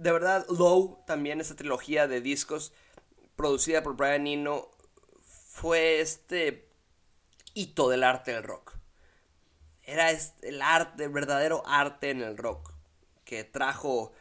de 0.00 0.12
verdad, 0.12 0.46
Low, 0.48 1.04
también 1.06 1.42
esa 1.42 1.54
trilogía 1.54 2.08
de 2.08 2.22
discos 2.22 2.72
producida 3.36 3.82
por 3.82 3.96
Brian 3.96 4.26
Eno, 4.26 4.70
fue 5.22 6.00
este 6.00 6.68
hito 7.52 7.90
del 7.90 8.02
arte 8.02 8.32
del 8.32 8.44
rock. 8.44 8.76
Era 9.82 10.10
el 10.10 10.62
arte, 10.62 11.04
el 11.04 11.10
verdadero 11.10 11.62
arte 11.66 12.10
en 12.10 12.22
el 12.22 12.38
rock 12.38 12.72
que 13.24 13.44
trajo, 13.44 14.12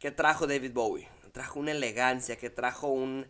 que 0.00 0.10
trajo 0.10 0.48
David 0.48 0.72
Bowie. 0.72 1.08
Trajo 1.32 1.60
una 1.60 1.70
elegancia, 1.70 2.36
que 2.36 2.50
trajo 2.50 2.88
un, 2.88 3.28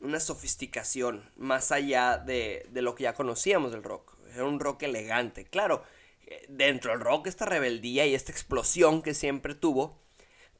una 0.00 0.20
sofisticación 0.20 1.30
más 1.36 1.72
allá 1.72 2.16
de, 2.16 2.66
de 2.70 2.82
lo 2.82 2.94
que 2.94 3.04
ya 3.04 3.14
conocíamos 3.14 3.72
del 3.72 3.82
rock. 3.82 4.16
Era 4.32 4.44
un 4.44 4.60
rock 4.60 4.84
elegante. 4.84 5.44
Claro, 5.44 5.82
dentro 6.48 6.92
del 6.92 7.00
rock 7.00 7.26
esta 7.26 7.44
rebeldía 7.44 8.06
y 8.06 8.14
esta 8.14 8.32
explosión 8.32 9.02
que 9.02 9.12
siempre 9.12 9.54
tuvo, 9.54 10.07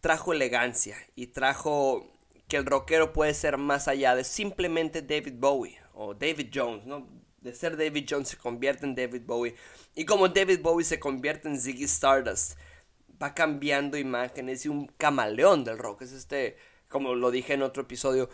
trajo 0.01 0.33
elegancia 0.33 0.97
y 1.15 1.29
trajo 1.29 2.07
que 2.49 2.57
el 2.57 2.67
rockero 2.67 3.13
puede 3.13 3.35
ser 3.35 3.59
más 3.59 3.89
allá 3.89 4.15
de 4.15 4.25
simplemente 4.25 5.03
David 5.03 5.35
Bowie 5.37 5.79
o 5.95 6.15
David 6.15 6.49
Jones, 6.53 6.87
¿no? 6.87 7.07
De 7.41 7.55
ser 7.55 7.77
David 7.77 8.07
Jones 8.09 8.29
se 8.29 8.37
convierte 8.37 8.87
en 8.87 8.95
David 8.95 9.23
Bowie. 9.27 9.55
Y 9.95 10.05
como 10.05 10.29
David 10.29 10.61
Bowie 10.61 10.85
se 10.85 10.99
convierte 10.99 11.49
en 11.49 11.61
Ziggy 11.61 11.85
Stardust, 11.85 12.59
va 13.23 13.35
cambiando 13.35 13.97
imágenes 13.99 14.65
y 14.65 14.69
un 14.69 14.87
camaleón 14.87 15.65
del 15.65 15.79
rock. 15.79 16.03
Es 16.03 16.13
este, 16.13 16.57
como 16.89 17.15
lo 17.15 17.31
dije 17.31 17.55
en 17.55 17.63
otro 17.63 17.83
episodio, 17.83 18.29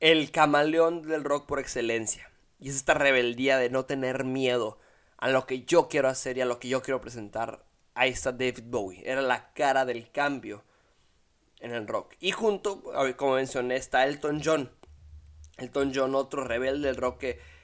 el 0.00 0.30
camaleón 0.30 1.02
del 1.02 1.24
rock 1.24 1.46
por 1.46 1.58
excelencia. 1.58 2.30
Y 2.60 2.68
es 2.70 2.76
esta 2.76 2.94
rebeldía 2.94 3.58
de 3.58 3.68
no 3.68 3.84
tener 3.84 4.24
miedo 4.24 4.78
a 5.18 5.28
lo 5.28 5.46
que 5.46 5.64
yo 5.64 5.88
quiero 5.88 6.08
hacer 6.08 6.38
y 6.38 6.40
a 6.40 6.46
lo 6.46 6.58
que 6.58 6.68
yo 6.68 6.82
quiero 6.82 7.00
presentar. 7.00 7.64
Ahí 7.94 8.10
está 8.10 8.32
David 8.32 8.64
Bowie. 8.66 9.02
Era 9.04 9.22
la 9.22 9.52
cara 9.52 9.84
del 9.84 10.10
cambio 10.10 10.64
en 11.64 11.72
el 11.74 11.88
rock. 11.88 12.14
Y 12.20 12.30
junto, 12.30 12.82
como 13.16 13.34
mencioné, 13.34 13.76
está 13.76 14.04
Elton 14.04 14.40
John. 14.44 14.70
Elton 15.56 15.92
John, 15.94 16.14
otro 16.14 16.44
rebelde 16.44 16.88
del 16.88 16.96
rock 16.96 17.18
que 17.18 17.54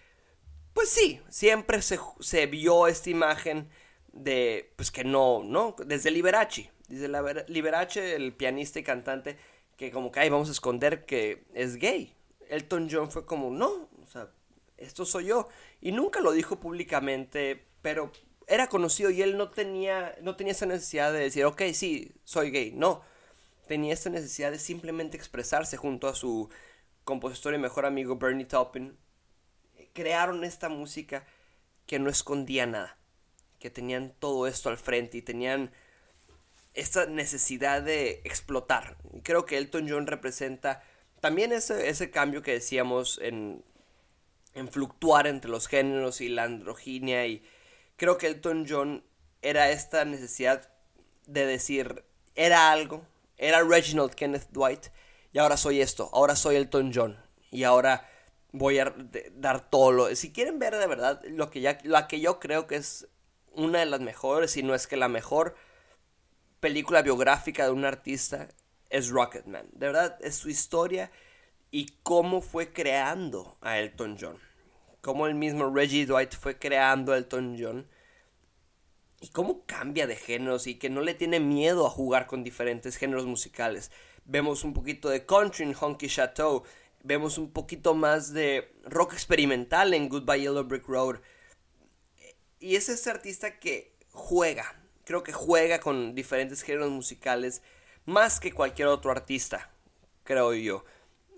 pues 0.73 0.89
sí, 0.89 1.21
siempre 1.29 1.81
se, 1.83 2.47
vio 2.47 2.87
esta 2.87 3.11
imagen 3.11 3.69
de, 4.13 4.73
pues 4.77 4.91
que 4.91 5.05
no, 5.05 5.43
¿no? 5.45 5.75
Desde 5.85 6.11
Liberace, 6.11 6.71
desde 6.89 7.09
Liberace, 7.49 8.15
el 8.15 8.33
pianista 8.35 8.79
y 8.79 8.83
cantante, 8.83 9.37
que 9.77 9.91
como 9.91 10.13
que, 10.13 10.21
ay, 10.21 10.31
vamos 10.31 10.49
a 10.49 10.53
esconder 10.53 11.05
que 11.05 11.45
es 11.55 11.77
gay. 11.77 12.15
Elton 12.49 12.89
John 12.91 13.11
fue 13.11 13.27
como, 13.27 13.51
no, 13.51 13.89
o 14.03 14.07
sea, 14.07 14.31
esto 14.77 15.05
soy 15.05 15.27
yo. 15.27 15.49
Y 15.81 15.93
nunca 15.93 16.21
lo 16.21 16.33
dijo 16.33 16.61
públicamente, 16.61 17.67
pero 17.83 18.13
era 18.47 18.69
conocido 18.69 19.11
y 19.11 19.23
él 19.23 19.37
no 19.37 19.51
tenía, 19.51 20.17
no 20.23 20.37
tenía 20.37 20.53
esa 20.53 20.67
necesidad 20.67 21.13
de 21.13 21.21
decir, 21.21 21.45
ok, 21.45 21.63
sí, 21.73 22.13
soy 22.25 22.51
gay. 22.51 22.73
No, 22.73 23.03
tenía 23.71 23.95
esta 23.95 24.11
necesidad 24.11 24.51
de 24.51 24.59
simplemente 24.59 25.17
expresarse 25.17 25.77
junto 25.77 26.09
a 26.09 26.17
su 26.17 26.51
compositor 27.05 27.55
y 27.55 27.59
mejor 27.59 27.87
amigo 27.87 28.17
Bernie 28.17 28.45
Taupin 28.45 28.99
crearon 29.93 30.43
esta 30.43 30.69
música 30.69 31.25
que 31.87 32.01
no 32.01 32.11
escondía 32.11 32.67
nada, 32.67 32.99
que 33.61 33.71
tenían 33.71 34.13
todo 34.19 34.49
esto 34.49 34.71
al 34.71 34.77
frente 34.77 35.19
y 35.19 35.23
tenían 35.23 35.71
esta 36.75 37.07
necesidad 37.07 37.81
de 37.81 38.23
explotar. 38.25 38.97
Y 39.13 39.21
creo 39.21 39.45
que 39.45 39.57
Elton 39.57 39.89
John 39.89 40.09
representa 40.09 40.83
también 41.21 41.53
ese, 41.53 41.89
ese 41.89 42.11
cambio 42.11 42.43
que 42.43 42.55
decíamos 42.55 43.21
en, 43.23 43.65
en 44.55 44.67
fluctuar 44.67 45.29
entre 45.29 45.49
los 45.49 45.69
géneros 45.69 46.21
y 46.21 46.29
la 46.29 46.43
androginia 46.43 47.25
y 47.29 47.45
creo 47.95 48.19
que 48.19 48.27
Elton 48.27 48.67
John 48.69 49.05
era 49.43 49.71
esta 49.71 50.05
necesidad 50.05 50.73
de 51.29 51.47
decir, 51.47 52.03
era 52.35 52.73
algo, 52.73 53.07
era 53.41 53.63
Reginald 53.63 54.15
Kenneth 54.15 54.49
Dwight 54.51 54.87
y 55.33 55.39
ahora 55.39 55.57
soy 55.57 55.81
esto, 55.81 56.11
ahora 56.13 56.37
soy 56.37 56.57
Elton 56.57 56.93
John 56.95 57.19
y 57.51 57.65
ahora 57.65 58.09
voy 58.53 58.79
a 58.79 58.95
dar 59.33 59.69
todo 59.69 59.93
lo... 59.93 60.15
Si 60.15 60.33
quieren 60.33 60.59
ver 60.59 60.77
de 60.77 60.87
verdad 60.87 61.23
lo 61.25 61.51
que, 61.51 61.61
ya, 61.61 61.79
lo 61.85 62.07
que 62.07 62.21
yo 62.21 62.39
creo 62.39 62.67
que 62.67 62.77
es 62.77 63.09
una 63.53 63.81
de 63.81 63.87
las 63.87 64.01
mejores, 64.01 64.53
si 64.53 64.63
no 64.63 64.75
es 64.75 64.87
que 64.87 64.97
la 64.97 65.09
mejor 65.09 65.57
película 66.61 67.03
biográfica 67.03 67.65
de 67.65 67.71
un 67.71 67.85
artista, 67.85 68.49
es 68.91 69.09
Rocketman. 69.09 69.69
De 69.73 69.87
verdad, 69.87 70.19
es 70.21 70.35
su 70.35 70.51
historia 70.51 71.11
y 71.71 71.87
cómo 72.03 72.43
fue 72.43 72.73
creando 72.73 73.57
a 73.61 73.79
Elton 73.79 74.19
John. 74.21 74.39
Cómo 75.01 75.27
el 75.27 75.35
mismo 75.35 75.71
Reggie 75.73 76.05
Dwight 76.05 76.35
fue 76.35 76.59
creando 76.59 77.13
a 77.13 77.17
Elton 77.17 77.57
John. 77.59 77.89
Y 79.21 79.29
cómo 79.29 79.65
cambia 79.67 80.07
de 80.07 80.17
géneros 80.17 80.67
y 80.67 80.77
que 80.77 80.91
no 80.91 81.03
le 81.03 81.15
tiene 81.15 81.41
miedo 81.41 81.87
a 81.87 81.91
jugar 81.91 82.27
con 82.27 82.43
diferentes 82.43 82.97
géneros 82.97 83.27
musicales. 83.27 83.91
Vemos 84.25 84.65
un 84.65 84.73
poquito 84.73 85.09
de 85.11 85.27
country 85.27 85.65
en 85.65 85.75
Honky 85.79 86.09
Chateau 86.09 86.65
vemos 87.03 87.39
un 87.39 87.51
poquito 87.51 87.95
más 87.95 88.33
de 88.33 88.73
rock 88.85 89.15
experimental 89.15 89.95
en 89.95 90.09
Goodbye 90.09 90.41
Yellow 90.41 90.65
Brick 90.65 90.87
Road. 90.87 91.21
Y 92.59 92.77
es 92.77 92.89
ese 92.89 93.11
artista 93.11 93.59
que 93.59 93.97
juega, 94.13 94.77
creo 95.05 95.23
que 95.23 95.33
juega 95.33 95.81
con 95.81 96.15
diferentes 96.15 96.63
géneros 96.63 96.91
musicales 96.91 97.63
más 98.05 98.41
que 98.41 98.53
cualquier 98.53 98.89
otro 98.89 99.11
artista, 99.11 99.71
creo 100.25 100.53
yo. 100.55 100.85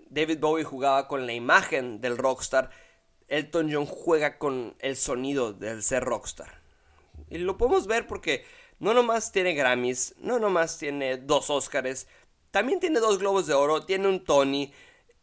David 0.09 0.39
Bowie 0.39 0.63
jugaba 0.63 1.07
con 1.07 1.25
la 1.25 1.33
imagen 1.33 2.01
del 2.01 2.17
rockstar, 2.17 2.69
Elton 3.27 3.71
John 3.71 3.85
juega 3.85 4.37
con 4.37 4.75
el 4.79 4.95
sonido 4.95 5.53
del 5.53 5.81
ser 5.81 6.03
rockstar. 6.03 6.62
Y 7.33 7.39
lo 7.39 7.57
podemos 7.57 7.87
ver 7.87 8.07
porque 8.07 8.45
no 8.79 8.93
nomás 8.93 9.31
tiene 9.31 9.53
Grammys, 9.53 10.15
no 10.19 10.39
nomás 10.39 10.77
tiene 10.77 11.17
dos 11.17 11.49
Oscars, 11.49 12.07
también 12.51 12.79
tiene 12.79 12.99
dos 12.99 13.17
Globos 13.17 13.47
de 13.47 13.53
Oro, 13.53 13.85
tiene 13.85 14.07
un 14.07 14.23
Tony, 14.23 14.71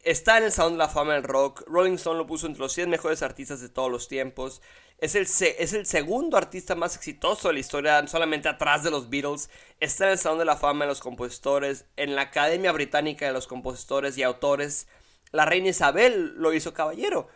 Está 0.03 0.39
en 0.39 0.45
el 0.45 0.51
Sound 0.51 0.73
de 0.73 0.77
la 0.79 0.87
Fama 0.87 1.13
del 1.13 1.23
Rock. 1.23 1.63
Rolling 1.67 1.93
Stone 1.93 2.17
lo 2.17 2.25
puso 2.25 2.47
entre 2.47 2.61
los 2.61 2.73
100 2.73 2.89
mejores 2.89 3.21
artistas 3.21 3.61
de 3.61 3.69
todos 3.69 3.91
los 3.91 4.07
tiempos. 4.07 4.61
Es 4.97 5.13
el, 5.13 5.23
es 5.23 5.73
el 5.73 5.85
segundo 5.85 6.37
artista 6.37 6.73
más 6.73 6.95
exitoso 6.95 7.47
de 7.47 7.53
la 7.53 7.59
historia, 7.59 8.07
solamente 8.07 8.49
atrás 8.49 8.83
de 8.83 8.89
los 8.89 9.11
Beatles. 9.11 9.51
Está 9.79 10.05
en 10.05 10.11
el 10.13 10.17
Sound 10.17 10.39
de 10.39 10.45
la 10.45 10.57
Fama 10.57 10.85
de 10.85 10.89
los 10.89 11.01
compositores, 11.01 11.85
en 11.97 12.15
la 12.15 12.23
Academia 12.23 12.71
Británica 12.71 13.27
de 13.27 13.33
los 13.33 13.45
Compositores 13.45 14.17
y 14.17 14.23
Autores. 14.23 14.87
La 15.31 15.45
reina 15.45 15.69
Isabel 15.69 16.33
lo 16.35 16.51
hizo 16.51 16.73
caballero. 16.73 17.27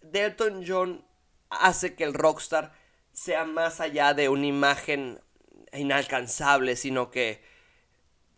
Delton 0.00 0.64
John 0.66 1.04
hace 1.50 1.94
que 1.94 2.04
el 2.04 2.14
rockstar 2.14 2.72
sea 3.14 3.44
más 3.44 3.80
allá 3.80 4.12
de 4.12 4.28
una 4.28 4.46
imagen 4.46 5.20
inalcanzable, 5.72 6.76
sino 6.76 7.10
que 7.10 7.42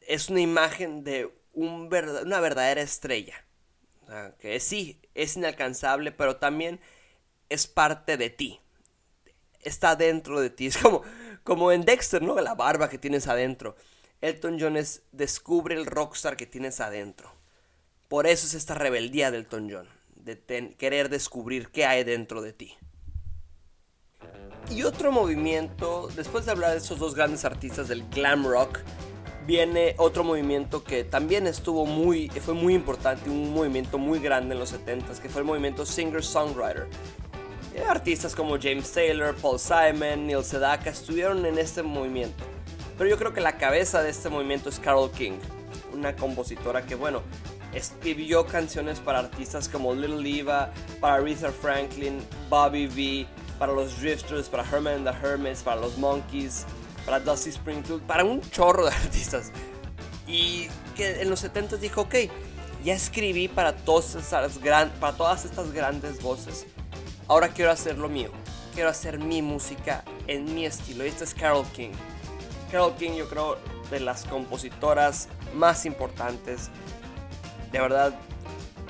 es 0.03 0.29
una 0.29 0.41
imagen 0.41 1.03
de 1.03 1.33
una 1.55 2.41
verdadera 2.41 2.83
estrella. 2.83 3.45
que 4.39 4.61
sí, 4.61 5.01
es 5.15 5.37
inalcanzable, 5.37 6.13
pero 6.13 6.37
también 6.37 6.79
es 7.49 7.67
parte 7.67 8.17
de 8.17 8.31
ti. 8.31 8.61
Está 9.63 9.97
dentro 9.97 10.41
de 10.41 10.51
ti. 10.51 10.67
Es 10.69 10.77
como, 10.77 11.03
como 11.43 11.73
en 11.73 11.85
Dexter, 11.85 12.23
¿no? 12.23 12.39
La 12.41 12.55
barba 12.55 12.89
que 12.89 12.99
tienes 12.99 13.27
adentro. 13.27 13.77
Elton 14.21 14.59
John 14.61 14.77
es, 14.77 15.03
descubre 15.13 15.75
el 15.75 15.87
rockstar 15.87 16.37
que 16.37 16.47
tienes 16.47 16.81
adentro. 16.81 17.33
Por 18.09 18.27
eso 18.27 18.47
es 18.47 18.55
esta 18.55 18.75
rebeldía 18.75 19.31
de 19.31 19.39
Elton 19.39 19.69
John. 19.71 19.89
De 20.15 20.75
querer 20.77 21.09
descubrir 21.09 21.71
qué 21.71 21.87
hay 21.87 22.05
dentro 22.05 22.43
de 22.43 22.53
ti. 22.53 22.77
Y 24.71 24.83
otro 24.83 25.13
movimiento, 25.13 26.09
después 26.17 26.45
de 26.45 26.53
hablar 26.53 26.73
de 26.73 26.79
esos 26.79 26.99
dos 26.99 27.15
grandes 27.15 27.45
artistas 27.45 27.89
del 27.89 28.05
glam 28.09 28.47
rock, 28.47 28.81
viene 29.47 29.95
otro 29.99 30.25
movimiento 30.25 30.83
que 30.83 31.05
también 31.05 31.47
estuvo 31.47 31.87
muy, 31.87 32.29
fue 32.29 32.55
muy 32.55 32.75
importante, 32.75 33.31
un 33.31 33.55
movimiento 33.55 33.97
muy 33.97 34.19
grande 34.19 34.55
en 34.55 34.59
los 34.59 34.75
70s, 34.75 35.19
que 35.21 35.29
fue 35.29 35.43
el 35.43 35.47
movimiento 35.47 35.87
singer-songwriter. 35.87 36.89
Artistas 37.89 38.35
como 38.35 38.59
James 38.61 38.91
Taylor, 38.91 39.35
Paul 39.37 39.61
Simon, 39.61 40.27
Neil 40.27 40.43
Sedaka 40.43 40.91
estuvieron 40.91 41.45
en 41.47 41.59
este 41.59 41.83
movimiento. 41.83 42.43
Pero 42.99 43.11
yo 43.11 43.19
creo 43.19 43.33
que 43.33 43.43
la 43.43 43.59
cabeza 43.59 44.03
de 44.03 44.11
este 44.11 44.31
movimiento 44.31 44.69
es 44.69 44.81
Carole 44.81 45.13
King, 45.13 45.39
una 45.93 46.17
compositora 46.17 46.85
que, 46.87 46.95
bueno, 46.95 47.23
escribió 47.75 48.47
canciones 48.47 48.99
para 48.99 49.19
artistas 49.19 49.69
como 49.69 49.95
Little 49.95 50.39
Eva, 50.39 50.73
para 51.01 51.17
Aretha 51.17 51.53
Franklin, 51.53 52.19
Bobby 52.49 52.87
V, 52.87 53.27
para 53.59 53.73
los 53.73 54.01
Drifters, 54.01 54.49
para 54.49 54.63
Herman 54.65 55.07
and 55.07 55.11
the 55.11 55.27
Hermits, 55.27 55.63
para 55.63 55.81
los 55.81 55.97
Monkeys, 55.99 56.65
para 57.05 57.21
Dusty 57.21 57.51
Springfield, 57.51 58.03
para 58.03 58.25
un 58.25 58.41
chorro 58.51 58.85
de 58.85 58.91
artistas. 59.05 59.51
Y 60.27 60.69
que 60.97 61.23
en 61.23 61.31
los 61.31 61.41
70 61.41 61.77
dijo, 61.77 62.03
ok, 62.03 62.15
ya 62.85 62.95
escribí 62.95 63.49
para, 63.49 63.75
todas 63.75 64.15
esas 64.15 64.59
para 65.01 65.17
todas 65.17 65.45
estas 65.45 65.73
grandes 65.73 66.23
voces. 66.23 66.67
Ahora 67.29 67.49
quiero 67.49 67.71
hacer 67.71 67.99
lo 67.99 68.09
mío. 68.09 68.31
quiero 68.75 68.91
hacer 68.91 69.19
mi 69.19 69.43
música 69.43 70.05
en 70.27 70.55
mi 70.55 70.67
estilo. 70.67 71.05
Y 71.05 71.09
esta 71.09 71.25
es 71.25 71.35
Carol 71.35 71.67
King. 71.75 71.93
Carol 72.71 72.95
King 72.97 73.13
yo 73.17 73.29
creo 73.29 73.57
de 73.91 74.01
las 74.01 74.25
compositoras 74.25 75.29
más 75.55 75.87
importantes. 75.87 76.71
De 77.73 77.81
verdad, 77.81 78.15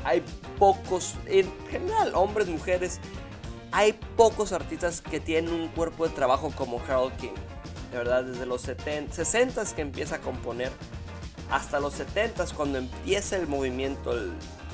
hay 0.05 0.23
pocos, 0.59 1.15
en 1.27 1.51
general, 1.71 2.13
hombres, 2.15 2.49
mujeres, 2.49 3.01
hay 3.73 3.93
pocos 4.17 4.53
artistas 4.53 5.01
que 5.01 5.21
tienen 5.21 5.53
un 5.53 5.69
cuerpo 5.69 6.07
de 6.09 6.15
trabajo 6.15 6.53
como 6.57 6.79
Carol 6.85 7.13
King. 7.13 7.35
De 7.91 7.99
verdad, 7.99 8.25
desde 8.25 8.47
los 8.47 8.63
70, 8.63 9.15
60 9.15 9.65
que 9.75 9.83
empieza 9.83 10.17
a 10.17 10.21
componer 10.21 10.73
hasta 11.51 11.81
los 11.81 11.95
70 11.95 12.47
cuando 12.57 12.79
empieza 12.79 13.37
el 13.37 13.47
movimiento 13.47 14.15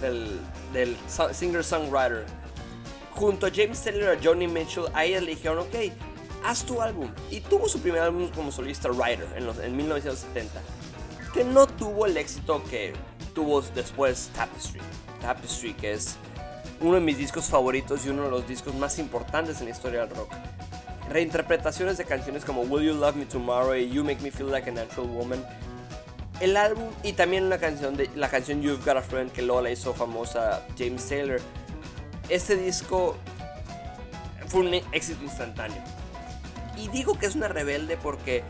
del, 0.00 0.96
singer-songwriter. 1.08 2.24
Junto 3.14 3.46
a 3.46 3.50
James 3.50 3.82
Taylor 3.82 4.14
y 4.14 4.18
a 4.18 4.20
Johnny 4.22 4.48
Mitchell, 4.48 4.84
ahí 4.94 5.12
le 5.20 5.32
dijeron, 5.32 5.58
ok, 5.58 5.92
haz 6.44 6.64
tu 6.64 6.80
álbum. 6.80 7.10
Y 7.30 7.40
tuvo 7.40 7.68
su 7.68 7.78
primer 7.80 8.00
álbum 8.00 8.30
como 8.30 8.50
solista 8.50 8.90
Writer 8.90 9.28
en, 9.36 9.46
los, 9.46 9.58
en 9.58 9.76
1970, 9.76 10.60
que 11.34 11.44
no 11.44 11.66
tuvo 11.66 12.06
el 12.06 12.16
éxito 12.16 12.62
que 12.64 12.94
tuvo 13.34 13.60
después 13.60 14.30
Tapestry. 14.34 14.80
Tapestry, 15.20 15.74
que 15.74 15.92
es 15.92 16.16
uno 16.82 16.94
de 16.94 17.00
mis 17.00 17.18
discos 17.18 17.46
favoritos 17.46 18.04
y 18.04 18.10
uno 18.10 18.24
de 18.24 18.30
los 18.30 18.46
discos 18.46 18.74
más 18.74 18.98
importantes 18.98 19.60
en 19.60 19.66
la 19.66 19.70
historia 19.70 20.06
del 20.06 20.14
rock. 20.14 20.32
Reinterpretaciones 21.08 21.96
de 21.98 22.04
canciones 22.04 22.44
como 22.44 22.62
Will 22.62 22.86
You 22.86 22.94
Love 22.94 23.16
Me 23.16 23.26
Tomorrow 23.26 23.74
y 23.74 23.90
You 23.90 24.04
Make 24.04 24.20
Me 24.22 24.30
Feel 24.30 24.50
Like 24.50 24.70
a 24.70 24.72
Natural 24.72 25.08
Woman 25.08 25.44
el 26.42 26.56
álbum 26.56 26.90
y 27.04 27.12
también 27.12 27.44
una 27.44 27.58
canción 27.58 27.96
de 27.96 28.10
la 28.16 28.28
canción 28.28 28.62
You've 28.62 28.82
Got 28.84 28.96
a 28.96 29.02
Friend 29.02 29.30
que 29.30 29.42
luego 29.42 29.62
la 29.62 29.70
hizo 29.70 29.94
famosa 29.94 30.66
James 30.76 31.08
Taylor. 31.08 31.40
Este 32.28 32.56
disco 32.56 33.16
fue 34.48 34.62
un 34.62 34.74
éxito 34.74 35.22
instantáneo. 35.22 35.80
Y 36.76 36.88
digo 36.88 37.16
que 37.16 37.26
es 37.26 37.36
una 37.36 37.46
rebelde 37.46 37.96
porque 37.96 38.42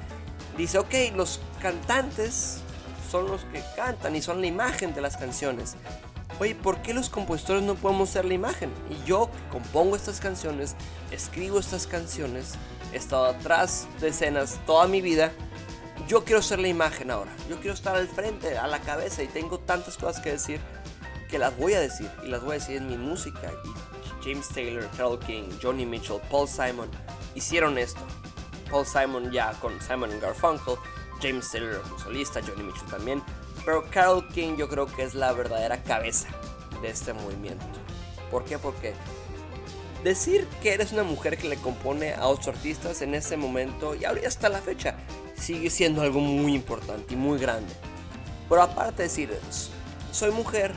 dice, 0.57 0.79
ok, 0.79 0.95
los 1.15 1.41
cantantes 1.61 2.63
son 3.11 3.29
los 3.29 3.45
que 3.47 3.63
cantan 3.77 4.17
y 4.17 4.23
son 4.23 4.41
la 4.41 4.47
imagen 4.47 4.95
de 4.95 5.03
las 5.03 5.19
canciones. 5.19 5.77
Oye, 6.41 6.55
¿por 6.55 6.83
qué 6.83 6.95
los 6.95 7.09
compositores 7.09 7.63
no 7.63 7.75
podemos 7.75 8.11
ser 8.11 8.25
la 8.25 8.35
imagen? 8.35 8.73
Y 8.91 9.07
yo 9.07 9.31
compongo 9.51 9.97
estas 9.97 10.21
canciones, 10.21 10.75
escribo 11.11 11.59
estas 11.59 11.87
canciones, 11.87 12.55
he 12.93 12.97
estado 12.97 13.27
atrás 13.27 13.87
de 14.01 14.09
escenas 14.09 14.61
toda 14.67 14.87
mi 14.89 15.01
vida 15.01 15.33
yo 16.09 16.25
quiero 16.25 16.43
ser 16.43 16.59
la 16.59 16.69
imagen 16.69 17.11
ahora. 17.11 17.31
Yo 17.49 17.57
quiero 17.57 17.75
estar 17.75 17.97
al 17.97 18.09
frente, 18.09 18.59
a 18.59 18.67
la 18.67 18.81
cabeza 18.81 19.23
y 19.23 19.29
tengo 19.29 19.59
tantas 19.59 19.97
cosas 19.97 20.23
que 20.23 20.33
decir 20.33 20.61
que 21.31 21.39
las 21.39 21.57
voy 21.57 21.75
a 21.75 21.81
decir 21.81 22.11
y 22.25 22.29
las 22.29 22.43
voy 22.43 22.51
a 22.51 22.55
decir 22.55 22.77
en 22.77 22.89
mi 22.89 22.97
música. 22.97 23.51
James 24.23 24.49
Taylor, 24.49 24.87
Carol 24.97 25.19
King, 25.19 25.45
Johnny 25.63 25.87
Mitchell, 25.87 26.21
Paul 26.31 26.49
Simon 26.49 26.91
hicieron 27.35 27.79
esto. 27.79 28.01
Paul 28.71 28.87
Simon 28.87 29.31
ya 29.31 29.53
con 29.61 29.81
Simon 29.81 30.11
Garfunkel, 30.21 30.75
James 31.21 31.51
Taylor 31.51 31.81
como 31.83 31.99
solista, 31.99 32.41
Johnny 32.47 32.63
Mitchell 32.63 32.89
también. 32.89 33.23
Pero 33.65 33.85
Carol 33.91 34.27
King 34.29 34.57
yo 34.57 34.69
creo 34.69 34.87
que 34.87 35.03
es 35.03 35.15
la 35.15 35.33
verdadera 35.33 35.83
cabeza 35.83 36.29
de 36.81 36.91
este 36.91 37.13
movimiento. 37.13 37.65
¿Por 38.31 38.45
qué? 38.45 38.59
Porque 38.59 38.95
decir 40.03 40.49
que 40.63 40.73
eres 40.73 40.93
una 40.93 41.05
mujer 41.05 41.39
que 41.39 41.49
le 41.49 41.57
compone 41.57 42.15
a 42.15 42.27
otros 42.27 42.49
artistas 42.49 43.03
en 43.03 43.15
ese 43.15 43.37
momento 43.37 43.95
y 43.95 44.05
ahora 44.05 44.23
hasta 44.27 44.49
la 44.49 44.61
fecha 44.61 44.97
sigue 45.37 45.71
siendo 45.71 46.03
algo 46.03 46.21
muy 46.21 46.55
importante 46.55 47.15
y 47.15 47.17
muy 47.17 47.39
grande. 47.39 47.73
Pero 48.49 48.63
aparte 48.63 49.03
de 49.03 49.09
decir, 49.09 49.39
soy 50.11 50.31
mujer, 50.31 50.73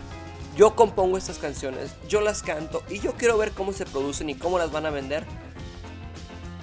yo 0.56 0.76
compongo 0.76 1.18
estas 1.18 1.40
canciones, 1.40 1.96
yo 2.08 2.22
las 2.22 2.44
canto 2.44 2.84
y 2.90 3.00
yo 3.00 3.14
quiero 3.14 3.38
ver 3.38 3.52
cómo 3.52 3.74
se 3.74 3.86
producen 3.86 4.30
y 4.30 4.36
cómo 4.36 4.60
las 4.60 4.72
van 4.72 4.86
a 4.86 4.92
vender. 4.92 5.26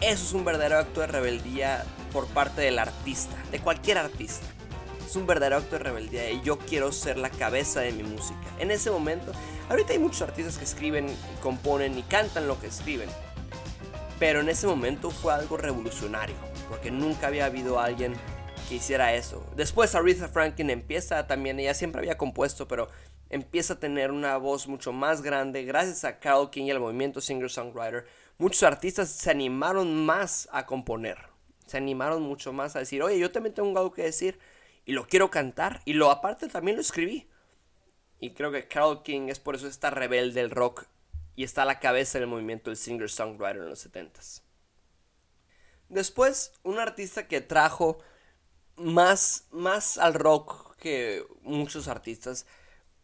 Eso 0.01 0.25
es 0.25 0.33
un 0.33 0.45
verdadero 0.45 0.79
acto 0.79 1.01
de 1.01 1.07
rebeldía 1.07 1.85
por 2.13 2.27
parte 2.27 2.63
del 2.63 2.79
artista, 2.79 3.37
de 3.51 3.61
cualquier 3.61 3.99
artista. 3.99 4.47
Es 5.13 5.17
un 5.17 5.27
verdadero 5.27 5.59
acto 5.59 5.77
de 5.77 5.81
rebeldía 5.81 6.31
y 6.31 6.41
yo 6.41 6.57
quiero 6.57 6.91
ser 6.91 7.19
la 7.19 7.29
cabeza 7.29 7.81
de 7.81 7.93
mi 7.93 8.03
música. 8.03 8.47
En 8.59 8.71
ese 8.71 8.91
momento, 8.91 9.33
ahorita 9.69 9.93
hay 9.93 9.99
muchos 9.99 10.23
artistas 10.23 10.57
que 10.57 10.65
escriben, 10.65 11.07
componen 11.43 11.99
y 11.99 12.03
cantan 12.03 12.49
lo 12.49 12.59
que 12.59 12.69
escriben. 12.69 13.11
Pero 14.19 14.41
en 14.41 14.49
ese 14.49 14.67
momento 14.67 15.11
fue 15.11 15.35
algo 15.35 15.59
revolucionario 15.59 16.35
porque 16.67 16.91
nunca 16.91 17.27
había 17.27 17.45
habido 17.45 17.79
alguien 17.79 18.15
que 18.71 18.77
hiciera 18.77 19.13
eso. 19.13 19.47
Después 19.55 19.95
Aretha 19.95 20.29
Franklin 20.29 20.71
empieza 20.71 21.27
también, 21.27 21.61
ella 21.61 21.75
siempre 21.75 21.99
había 21.99 22.17
compuesto, 22.17 22.67
pero 22.67 22.89
empieza 23.29 23.75
a 23.75 23.79
tener 23.79 24.13
una 24.13 24.39
voz 24.39 24.67
mucho 24.67 24.95
más 24.95 25.21
grande 25.21 25.65
gracias 25.65 26.05
a 26.05 26.21
Carol 26.21 26.49
King 26.49 26.65
y 26.65 26.71
al 26.71 26.81
movimiento 26.81 27.21
singer-songwriter. 27.21 28.07
Muchos 28.39 28.63
artistas 28.63 29.11
se 29.11 29.31
animaron 29.31 30.07
más 30.07 30.49
a 30.53 30.65
componer, 30.65 31.19
se 31.67 31.77
animaron 31.77 32.23
mucho 32.23 32.55
más 32.55 32.77
a 32.77 32.79
decir, 32.79 33.03
oye, 33.03 33.19
yo 33.19 33.31
también 33.31 33.55
tengo 33.55 33.79
algo 33.79 33.93
que 33.93 34.05
decir 34.05 34.39
y 34.85 34.93
lo 34.93 35.07
quiero 35.07 35.31
cantar 35.31 35.83
y 35.85 35.93
lo 35.95 36.11
aparte 36.11 36.49
también 36.49 36.77
lo 36.77 36.83
escribí. 36.83 37.29
Y 38.19 38.31
creo 38.35 38.53
que 38.53 38.69
Carol 38.69 39.03
King 39.03 39.29
es 39.29 39.41
por 39.41 39.57
eso 39.57 39.67
esta 39.67 39.91
rebelde 39.91 40.41
del 40.41 40.51
rock 40.51 40.87
y 41.35 41.45
está 41.45 41.63
a 41.63 41.67
la 41.67 41.81
cabeza 41.81 42.19
del 42.19 42.29
movimiento 42.29 42.71
del 42.71 42.77
singer-songwriter 42.77 43.63
en 43.63 43.69
los 43.69 43.87
70s. 43.87 44.43
Después, 45.89 46.53
un 46.63 46.79
artista 46.79 47.27
que 47.27 47.41
trajo 47.41 47.99
más, 48.77 49.47
más 49.51 49.99
al 49.99 50.15
rock 50.15 50.77
que 50.77 51.25
muchos 51.43 51.89
artistas. 51.89 52.47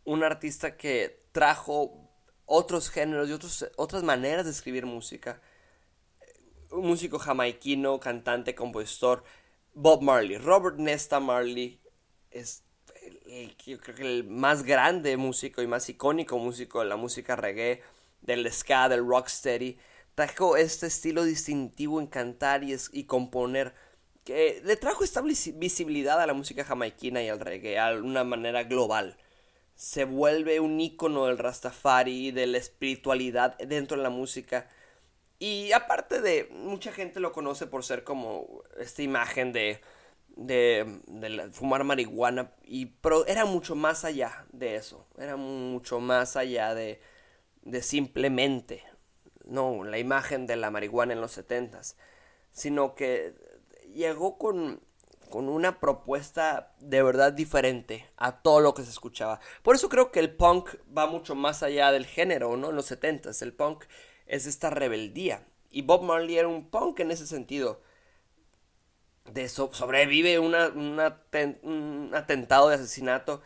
Un 0.04 0.24
artista 0.24 0.76
que 0.76 1.22
trajo 1.32 2.10
otros 2.46 2.90
géneros 2.90 3.28
y 3.28 3.32
otros, 3.32 3.66
otras 3.76 4.02
maneras 4.02 4.44
de 4.44 4.50
escribir 4.50 4.86
música. 4.86 5.40
Un 6.70 6.86
músico 6.86 7.18
jamaiquino, 7.18 8.00
cantante, 8.00 8.54
compositor. 8.54 9.24
Bob 9.80 10.02
Marley. 10.02 10.38
Robert 10.38 10.76
Nesta 10.78 11.20
Marley 11.20 11.80
es 12.30 12.64
el 13.26 14.24
más 14.24 14.64
grande 14.64 15.16
músico 15.16 15.62
y 15.62 15.66
más 15.66 15.88
icónico 15.88 16.38
músico 16.38 16.80
de 16.80 16.86
la 16.86 16.96
música 16.96 17.36
reggae, 17.36 17.82
del 18.20 18.50
ska, 18.52 18.88
del 18.88 19.06
rocksteady 19.06 19.78
trajo 20.18 20.56
este 20.56 20.88
estilo 20.88 21.22
distintivo 21.22 22.00
en 22.00 22.08
cantar 22.08 22.62
y, 22.64 23.04
componer 23.04 23.72
que 24.24 24.60
le 24.64 24.74
trajo 24.74 25.04
esta 25.04 25.20
visibilidad 25.20 26.20
a 26.20 26.26
la 26.26 26.34
música 26.34 26.64
jamaiquina 26.64 27.22
y 27.22 27.28
al 27.28 27.38
reggae 27.38 27.78
de 27.78 28.00
una 28.00 28.24
manera 28.24 28.64
global. 28.64 29.16
Se 29.76 30.04
vuelve 30.04 30.58
un 30.58 30.80
icono 30.80 31.26
del 31.26 31.38
Rastafari, 31.38 32.32
de 32.32 32.48
la 32.48 32.58
espiritualidad 32.58 33.56
dentro 33.58 33.96
de 33.96 34.02
la 34.02 34.10
música. 34.10 34.68
Y 35.38 35.72
aparte 35.72 36.20
de, 36.20 36.48
mucha 36.52 36.92
gente 36.92 37.20
lo 37.20 37.32
conoce 37.32 37.66
por 37.66 37.84
ser 37.84 38.02
como 38.02 38.62
esta 38.78 39.02
imagen 39.02 39.52
de, 39.52 39.80
de, 40.36 41.00
de 41.06 41.50
fumar 41.52 41.84
marihuana, 41.84 42.52
y, 42.64 42.86
pero 42.86 43.26
era 43.26 43.44
mucho 43.44 43.76
más 43.76 44.04
allá 44.04 44.46
de 44.52 44.76
eso, 44.76 45.06
era 45.16 45.36
mucho 45.36 46.00
más 46.00 46.36
allá 46.36 46.74
de, 46.74 47.00
de 47.62 47.82
simplemente 47.82 48.82
no 49.44 49.84
la 49.84 49.98
imagen 49.98 50.46
de 50.46 50.56
la 50.56 50.70
marihuana 50.70 51.12
en 51.12 51.20
los 51.20 51.32
setentas, 51.32 51.96
sino 52.52 52.94
que 52.94 53.34
llegó 53.94 54.38
con, 54.38 54.80
con 55.30 55.48
una 55.48 55.80
propuesta 55.80 56.74
de 56.80 57.02
verdad 57.02 57.32
diferente 57.32 58.06
a 58.16 58.40
todo 58.42 58.60
lo 58.60 58.74
que 58.74 58.84
se 58.84 58.90
escuchaba. 58.90 59.40
Por 59.62 59.74
eso 59.74 59.88
creo 59.88 60.10
que 60.12 60.20
el 60.20 60.34
punk 60.34 60.70
va 60.96 61.06
mucho 61.06 61.34
más 61.34 61.62
allá 61.62 61.92
del 61.92 62.06
género, 62.06 62.56
¿no? 62.56 62.70
En 62.70 62.76
los 62.76 62.86
setentas, 62.86 63.42
el 63.42 63.52
punk 63.52 63.84
es 64.28 64.46
esta 64.46 64.70
rebeldía. 64.70 65.44
Y 65.70 65.82
Bob 65.82 66.02
Marley 66.02 66.38
era 66.38 66.48
un 66.48 66.70
punk 66.70 67.00
en 67.00 67.10
ese 67.10 67.26
sentido. 67.26 67.82
De 69.32 69.44
eso 69.44 69.70
sobrevive 69.72 70.38
una, 70.38 70.68
un 70.68 72.10
atentado 72.14 72.68
de 72.68 72.76
asesinato 72.76 73.42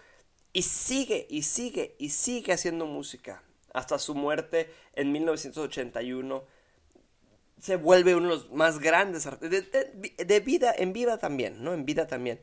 y 0.53 0.62
sigue 0.62 1.27
y 1.31 1.42
sigue 1.42 1.97
y 1.99 2.11
sigue 2.11 2.53
haciendo 2.53 2.87
música 2.87 3.42
hasta 3.73 3.99
su 3.99 4.14
muerte 4.14 4.71
en 4.92 5.11
1981 5.11 6.45
se 7.59 7.77
vuelve 7.77 8.14
uno 8.14 8.29
de 8.29 8.35
los 8.35 8.51
más 8.51 8.79
grandes 8.79 9.27
de, 9.40 9.62
de, 10.25 10.40
vida 10.40 10.75
en 10.77 10.92
vida 10.92 11.18
también 11.18 11.64
no 11.64 11.73
en 11.75 11.85
vida 11.85 12.07
también. 12.07 12.40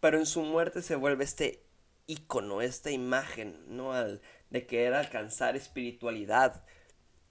Pero 0.00 0.18
en 0.18 0.26
su 0.26 0.42
muerte 0.42 0.82
se 0.82 0.96
vuelve 0.96 1.24
este 1.24 1.62
icono 2.06 2.60
esta 2.60 2.90
imagen 2.90 3.64
no 3.68 3.92
Al, 3.94 4.20
de 4.50 4.66
querer 4.66 4.94
alcanzar 4.94 5.56
espiritualidad 5.56 6.64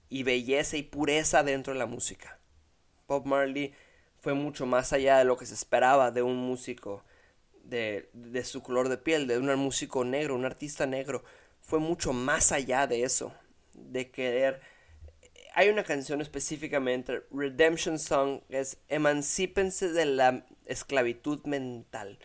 y 0.08 0.22
belleza 0.22 0.76
y 0.76 0.82
pureza 0.82 1.42
dentro 1.42 1.72
de 1.72 1.78
la 1.78 1.86
música 1.86 2.38
Bob 3.08 3.26
Marley 3.26 3.74
fue 4.20 4.34
mucho 4.34 4.66
más 4.66 4.92
allá 4.92 5.18
de 5.18 5.24
lo 5.24 5.36
que 5.36 5.46
se 5.46 5.54
esperaba 5.54 6.10
de 6.10 6.22
un 6.22 6.36
músico 6.36 7.04
de, 7.64 8.10
de 8.12 8.44
su 8.44 8.62
color 8.62 8.88
de 8.88 8.98
piel 8.98 9.26
de 9.26 9.38
un 9.38 9.54
músico 9.56 10.04
negro 10.04 10.34
un 10.34 10.44
artista 10.44 10.86
negro 10.86 11.24
fue 11.64 11.78
mucho 11.78 12.12
más 12.12 12.52
allá 12.52 12.86
de 12.86 13.02
eso, 13.02 13.34
de 13.72 14.10
querer... 14.10 14.60
Hay 15.54 15.68
una 15.68 15.84
canción 15.84 16.20
específicamente, 16.20 17.22
Redemption 17.30 17.98
Song, 17.98 18.40
que 18.48 18.60
es 18.60 18.78
Emancípense 18.88 19.92
de 19.92 20.04
la 20.04 20.46
esclavitud 20.66 21.44
mental. 21.44 22.18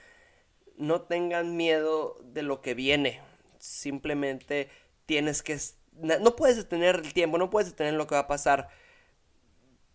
No 0.77 1.03
tengan 1.03 1.55
miedo 1.55 2.17
de 2.23 2.41
lo 2.41 2.61
que 2.61 2.73
viene. 2.73 3.21
Simplemente 3.59 4.69
tienes 5.05 5.41
que... 5.41 5.57
No 6.01 6.35
puedes 6.35 6.57
detener 6.57 6.95
el 6.97 7.13
tiempo, 7.13 7.37
no 7.37 7.49
puedes 7.49 7.69
detener 7.69 7.93
lo 7.93 8.07
que 8.07 8.15
va 8.15 8.21
a 8.21 8.27
pasar. 8.27 8.69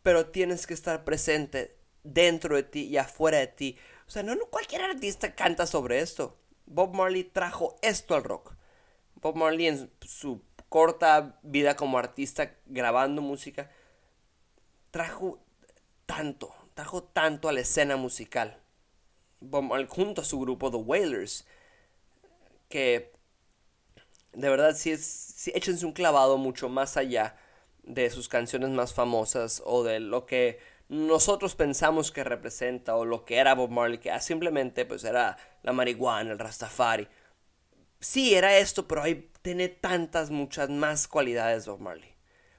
pero 0.02 0.26
tienes 0.26 0.66
que 0.66 0.74
estar 0.74 1.04
presente 1.04 1.76
dentro 2.02 2.56
de 2.56 2.62
ti 2.62 2.82
y 2.84 2.98
afuera 2.98 3.38
de 3.38 3.46
ti. 3.46 3.78
O 4.06 4.10
sea, 4.10 4.22
no, 4.22 4.36
cualquier 4.50 4.82
artista 4.82 5.34
canta 5.34 5.66
sobre 5.66 6.00
esto. 6.00 6.36
Bob 6.66 6.94
Marley 6.94 7.24
trajo 7.24 7.76
esto 7.82 8.14
al 8.14 8.24
rock. 8.24 8.54
Bob 9.16 9.36
Marley 9.36 9.68
en 9.68 9.90
su 10.00 10.42
corta 10.68 11.38
vida 11.42 11.76
como 11.76 11.98
artista 11.98 12.54
grabando 12.66 13.22
música 13.22 13.70
trajo 14.94 15.40
tanto, 16.06 16.54
trajo 16.74 17.02
tanto 17.02 17.48
a 17.48 17.52
la 17.52 17.60
escena 17.60 17.96
musical. 17.96 18.60
Bob 19.40 19.64
Marley 19.64 19.88
junto 19.90 20.20
a 20.20 20.24
su 20.24 20.38
grupo 20.38 20.70
The 20.70 20.76
Wailers 20.76 21.46
que 22.68 23.12
de 24.34 24.48
verdad 24.48 24.76
sí 24.76 24.92
es 24.92 25.02
échense 25.54 25.84
un 25.86 25.92
clavado 25.92 26.38
mucho 26.38 26.68
más 26.68 26.96
allá 26.96 27.36
de 27.82 28.10
sus 28.10 28.28
canciones 28.28 28.70
más 28.70 28.94
famosas 28.94 29.62
o 29.64 29.84
de 29.84 30.00
lo 30.00 30.26
que 30.26 30.58
nosotros 30.88 31.54
pensamos 31.54 32.12
que 32.12 32.24
representa 32.24 32.94
o 32.96 33.04
lo 33.04 33.24
que 33.24 33.36
era 33.36 33.54
Bob 33.54 33.70
Marley, 33.70 33.98
que 33.98 34.18
simplemente 34.20 34.84
pues 34.84 35.04
era 35.04 35.36
la 35.62 35.72
marihuana, 35.72 36.32
el 36.32 36.38
rastafari. 36.38 37.08
Sí, 38.00 38.34
era 38.34 38.58
esto, 38.58 38.86
pero 38.86 39.02
hay, 39.02 39.30
tiene 39.42 39.68
tantas, 39.68 40.30
muchas 40.30 40.68
más 40.68 41.08
cualidades 41.08 41.66
Bob 41.66 41.80
Marley. 41.80 42.14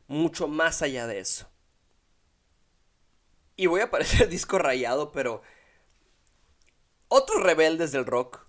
Mucho 0.07 0.47
más 0.47 0.81
allá 0.81 1.07
de 1.07 1.19
eso. 1.19 1.47
Y 3.55 3.67
voy 3.67 3.81
a 3.81 3.91
parecer 3.91 4.27
disco 4.29 4.57
rayado, 4.57 5.11
pero 5.11 5.41
otros 7.07 7.41
rebeldes 7.43 7.91
del 7.91 8.05
rock 8.05 8.44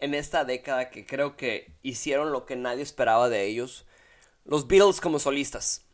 en 0.00 0.14
esta 0.14 0.44
década 0.44 0.90
que 0.90 1.06
creo 1.06 1.36
que 1.36 1.72
hicieron 1.82 2.32
lo 2.32 2.46
que 2.46 2.56
nadie 2.56 2.82
esperaba 2.82 3.28
de 3.28 3.44
ellos, 3.44 3.86
los 4.44 4.66
Beatles 4.66 5.00
como 5.00 5.18
solistas. 5.18 5.84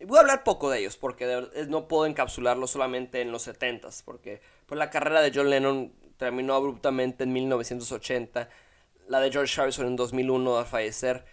Voy 0.00 0.16
a 0.16 0.22
hablar 0.22 0.44
poco 0.44 0.70
de 0.70 0.80
ellos 0.80 0.96
porque 0.96 1.66
no 1.68 1.86
puedo 1.86 2.06
encapsularlo 2.06 2.66
solamente 2.66 3.20
en 3.20 3.32
los 3.32 3.46
70s, 3.46 4.02
porque 4.04 4.40
pues, 4.66 4.78
la 4.78 4.90
carrera 4.90 5.20
de 5.20 5.30
John 5.34 5.50
Lennon 5.50 5.92
terminó 6.16 6.54
abruptamente 6.54 7.24
en 7.24 7.32
1980, 7.32 8.48
la 9.08 9.20
de 9.20 9.30
George 9.30 9.60
Harrison 9.60 9.86
en 9.86 9.96
2001 9.96 10.58
al 10.58 10.66
fallecer, 10.66 11.24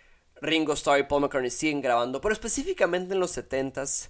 Ringo 0.41 0.73
Starr 0.73 0.99
y 0.99 1.03
Paul 1.03 1.21
McCartney 1.21 1.49
siguen 1.49 1.81
grabando, 1.81 2.21
pero 2.21 2.33
específicamente 2.33 3.13
en 3.13 3.19
los 3.19 3.37
70s, 3.37 4.09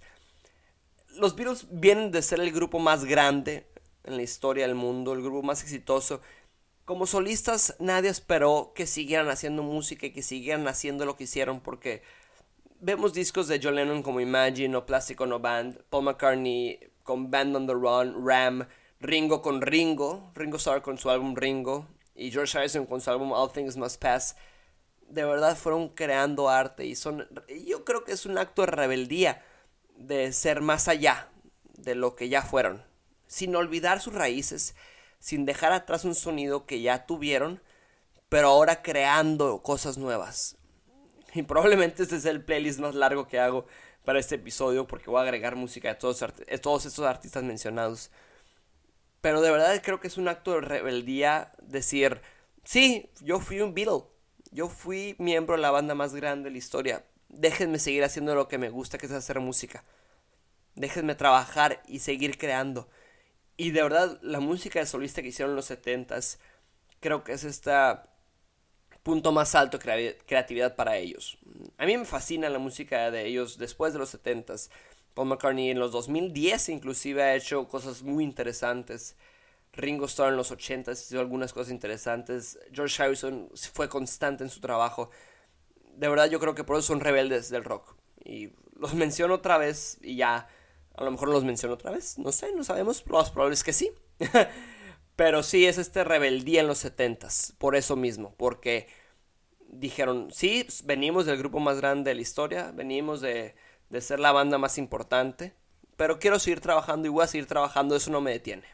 los 1.15 1.35
Beatles 1.35 1.67
vienen 1.69 2.11
de 2.11 2.21
ser 2.21 2.39
el 2.39 2.51
grupo 2.51 2.79
más 2.79 3.05
grande 3.05 3.67
en 4.03 4.17
la 4.17 4.23
historia 4.23 4.65
del 4.65 4.75
mundo, 4.75 5.13
el 5.13 5.21
grupo 5.21 5.41
más 5.41 5.61
exitoso. 5.63 6.21
Como 6.87 7.05
solistas 7.05 7.75
nadie 7.79 8.09
esperó 8.09 8.71
que 8.73 8.87
siguieran 8.87 9.27
haciendo 9.27 9.61
música 9.61 10.05
y 10.05 10.13
que 10.13 10.23
siguieran 10.23 10.69
haciendo 10.69 11.05
lo 11.05 11.17
que 11.17 11.25
hicieron 11.25 11.59
porque 11.59 12.01
vemos 12.79 13.13
discos 13.13 13.49
de 13.49 13.59
John 13.61 13.75
Lennon 13.75 14.01
como 14.01 14.21
Imagine 14.21 14.73
o 14.73 14.85
Plastic 14.85 15.19
No 15.19 15.37
Band, 15.37 15.83
Paul 15.89 16.05
McCartney 16.05 16.79
con 17.03 17.29
Band 17.29 17.57
on 17.57 17.67
the 17.67 17.73
Run, 17.73 18.25
Ram, 18.25 18.65
Ringo 19.01 19.41
con 19.41 19.61
Ringo, 19.61 20.31
Ringo 20.33 20.55
Starr 20.55 20.81
con 20.81 20.97
su 20.97 21.09
álbum 21.09 21.35
Ringo 21.35 21.89
y 22.15 22.31
George 22.31 22.57
Harrison 22.57 22.85
con 22.85 23.01
su 23.01 23.11
álbum 23.11 23.33
All 23.33 23.51
Things 23.51 23.75
Must 23.75 24.01
Pass. 24.01 24.37
De 25.09 25.25
verdad 25.25 25.57
fueron 25.57 25.89
creando 25.89 26.47
arte 26.47 26.85
y 26.85 26.95
son 26.95 27.27
yo 27.65 27.83
creo 27.83 28.05
que 28.05 28.13
es 28.13 28.25
un 28.25 28.37
acto 28.37 28.61
de 28.61 28.67
rebeldía 28.67 29.43
de 29.97 30.31
ser 30.31 30.61
más 30.61 30.87
allá 30.87 31.27
de 31.73 31.95
lo 31.95 32.15
que 32.15 32.29
ya 32.29 32.43
fueron, 32.43 32.81
sin 33.25 33.53
olvidar 33.57 33.99
sus 33.99 34.13
raíces, 34.13 34.73
sin 35.19 35.45
dejar 35.45 35.71
atrás 35.71 36.05
un 36.05 36.15
sonido 36.15 36.65
que 36.65 36.81
ya 36.81 37.05
tuvieron, 37.05 37.61
pero 38.29 38.49
ahora 38.49 38.81
creando 38.81 39.61
cosas 39.61 39.97
nuevas. 39.97 40.57
Y 41.33 41.43
probablemente 41.43 42.03
este 42.03 42.15
es 42.15 42.25
el 42.25 42.43
playlist 42.43 42.79
más 42.79 42.95
largo 42.95 43.27
que 43.27 43.39
hago 43.39 43.65
para 44.05 44.19
este 44.19 44.35
episodio 44.35 44.87
porque 44.87 45.09
voy 45.09 45.19
a 45.19 45.23
agregar 45.23 45.55
música 45.55 45.89
de 45.89 45.95
todos, 45.95 46.23
todos 46.61 46.85
estos 46.85 47.05
artistas 47.05 47.43
mencionados. 47.43 48.09
Pero 49.21 49.41
de 49.41 49.51
verdad 49.51 49.81
creo 49.83 49.99
que 49.99 50.07
es 50.07 50.17
un 50.17 50.27
acto 50.27 50.53
de 50.53 50.61
rebeldía 50.61 51.51
decir, 51.61 52.21
sí, 52.63 53.09
yo 53.21 53.39
fui 53.39 53.59
un 53.61 53.73
Beatle, 53.73 54.03
yo 54.51 54.69
fui 54.69 55.15
miembro 55.19 55.55
de 55.55 55.61
la 55.61 55.71
banda 55.71 55.95
más 55.95 56.15
grande 56.15 56.45
de 56.45 56.51
la 56.51 56.57
historia. 56.57 57.03
Déjenme 57.29 57.79
seguir 57.79 58.03
haciendo 58.03 58.35
lo 58.35 58.47
que 58.47 58.57
me 58.57 58.69
gusta, 58.69 58.97
que 58.97 59.07
es 59.07 59.11
hacer 59.11 59.39
música. 59.39 59.83
Déjenme 60.75 61.15
trabajar 61.15 61.81
y 61.87 61.99
seguir 61.99 62.37
creando. 62.37 62.87
Y 63.57 63.71
de 63.71 63.83
verdad, 63.83 64.19
la 64.21 64.39
música 64.39 64.79
de 64.79 64.85
solista 64.85 65.21
que 65.21 65.29
hicieron 65.29 65.55
los 65.55 65.69
70s, 65.69 66.37
creo 66.99 67.23
que 67.23 67.33
es 67.33 67.43
esta 67.43 68.07
punto 69.07 69.31
más 69.31 69.55
alto 69.55 69.77
de 69.77 70.17
creatividad 70.25 70.75
para 70.75 70.97
ellos. 70.97 71.37
A 71.77 71.85
mí 71.85 71.97
me 71.97 72.03
fascina 72.03 72.49
la 72.49 72.59
música 72.59 73.09
de 73.09 73.25
ellos 73.25 73.57
después 73.57 73.93
de 73.93 73.99
los 73.99 74.13
70s. 74.13 74.69
Paul 75.13 75.29
McCartney 75.29 75.69
en 75.69 75.79
los 75.79 75.93
2010 75.93 76.67
inclusive 76.69 77.23
ha 77.23 77.33
hecho 77.33 77.69
cosas 77.69 78.03
muy 78.03 78.25
interesantes. 78.25 79.15
Ringo 79.71 80.07
Starr 80.07 80.31
en 80.31 80.35
los 80.35 80.51
80s 80.51 81.07
hizo 81.09 81.21
algunas 81.21 81.53
cosas 81.53 81.71
interesantes. 81.71 82.59
George 82.73 83.01
Harrison 83.01 83.49
fue 83.73 83.87
constante 83.87 84.43
en 84.43 84.49
su 84.49 84.59
trabajo. 84.59 85.09
De 85.95 86.09
verdad 86.09 86.29
yo 86.29 86.41
creo 86.41 86.53
que 86.53 86.65
por 86.65 86.75
eso 86.75 86.87
son 86.87 86.99
rebeldes 86.99 87.49
del 87.49 87.63
rock. 87.63 87.95
Y 88.25 88.51
los 88.77 88.93
menciono 89.05 89.35
otra 89.35 89.57
vez 89.57 89.99
y 90.01 90.17
ya. 90.17 90.49
A 90.97 91.03
lo 91.03 91.11
mejor 91.11 91.29
los 91.29 91.43
menciono 91.43 91.75
otra 91.75 91.91
vez. 91.91 92.17
No 92.17 92.31
sé, 92.31 92.53
no 92.53 92.63
sabemos. 92.63 93.03
Lo 93.07 93.17
más 93.17 93.31
probable 93.31 93.53
es 93.53 93.63
que 93.63 93.73
sí. 93.73 93.91
Pero 95.15 95.41
sí 95.43 95.65
es 95.65 95.77
este 95.77 96.03
rebeldía 96.03 96.61
en 96.61 96.67
los 96.67 96.83
70s. 96.83 97.55
Por 97.57 97.75
eso 97.75 97.95
mismo. 97.95 98.35
Porque 98.37 98.87
dijeron, 99.69 100.29
sí, 100.31 100.67
venimos 100.83 101.25
del 101.25 101.37
grupo 101.37 101.59
más 101.59 101.77
grande 101.77 102.11
de 102.11 102.15
la 102.15 102.21
historia, 102.21 102.71
venimos 102.71 103.21
de, 103.21 103.55
de 103.89 104.01
ser 104.01 104.19
la 104.19 104.31
banda 104.31 104.57
más 104.57 104.77
importante, 104.77 105.53
pero 105.95 106.19
quiero 106.19 106.39
seguir 106.39 106.61
trabajando 106.61 107.07
y 107.07 107.11
voy 107.11 107.23
a 107.23 107.27
seguir 107.27 107.47
trabajando, 107.47 107.95
eso 107.95 108.11
no 108.11 108.21
me 108.21 108.31
detiene. 108.31 108.65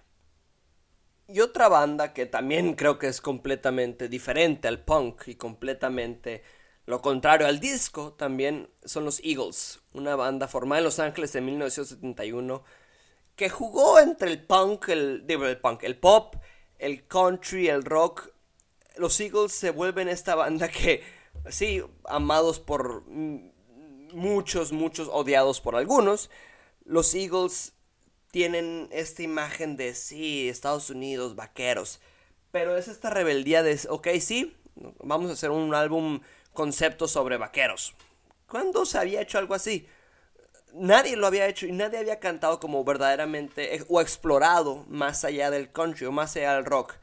Y 1.28 1.40
otra 1.40 1.70
banda 1.70 2.14
que 2.14 2.26
también 2.26 2.76
creo 2.76 3.00
que 3.00 3.08
es 3.08 3.22
completamente 3.22 4.10
diferente 4.10 4.68
al 4.68 4.84
punk 4.84 5.28
y 5.28 5.36
completamente 5.36 6.44
lo 6.86 7.02
contrario 7.02 7.48
al 7.48 7.60
disco 7.60 8.14
también 8.14 8.70
son 8.84 9.06
los 9.06 9.20
Eagles, 9.24 9.80
una 9.94 10.16
banda 10.16 10.48
formada 10.48 10.80
en 10.80 10.86
Los 10.86 11.00
Ángeles 11.00 11.34
en 11.36 11.46
1971 11.46 12.64
que 13.36 13.50
jugó 13.50 14.00
entre 14.00 14.30
el 14.30 14.46
punk, 14.46 14.90
el, 14.90 15.26
el 15.28 15.58
punk, 15.60 15.84
el 15.84 15.98
pop, 15.98 16.36
el 16.78 17.08
country, 17.08 17.68
el 17.68 17.84
rock 17.84 18.34
los 18.98 19.20
Eagles 19.20 19.52
se 19.52 19.72
vuelven 19.72 20.08
esta 20.08 20.36
banda 20.36 20.70
que, 20.70 21.04
sí, 21.50 21.82
amados 22.06 22.60
por 22.60 23.04
muchos, 23.08 24.72
muchos, 24.72 25.10
odiados 25.12 25.62
por 25.62 25.76
algunos. 25.76 26.30
Los 26.86 27.14
Eagles 27.16 27.74
tienen 28.32 28.90
esta 28.92 29.24
imagen 29.24 29.78
de, 29.78 29.96
sí, 29.96 30.50
Estados 30.50 30.90
Unidos, 30.90 31.36
vaqueros. 31.36 32.00
Pero 32.52 32.78
es 32.78 32.88
esta 32.88 33.10
rebeldía 33.10 33.64
de, 33.64 33.80
ok, 33.90 34.08
sí, 34.20 34.56
vamos 35.04 35.30
a 35.30 35.34
hacer 35.34 35.50
un 35.50 35.74
álbum 35.74 36.22
concepto 36.54 37.08
sobre 37.08 37.38
vaqueros. 37.38 37.96
¿Cuándo 38.48 38.86
se 38.86 38.98
había 38.98 39.22
hecho 39.22 39.38
algo 39.38 39.56
así? 39.56 39.88
Nadie 40.74 41.16
lo 41.16 41.28
había 41.28 41.48
hecho 41.48 41.68
y 41.68 41.72
nadie 41.72 42.00
había 42.00 42.20
cantado 42.20 42.60
como 42.60 42.84
verdaderamente 42.84 43.84
o 43.90 44.02
explorado 44.02 44.86
más 44.88 45.24
allá 45.24 45.52
del 45.52 45.72
country 45.72 46.06
o 46.08 46.12
más 46.12 46.36
allá 46.36 46.56
del 46.56 46.66
rock. 46.66 46.96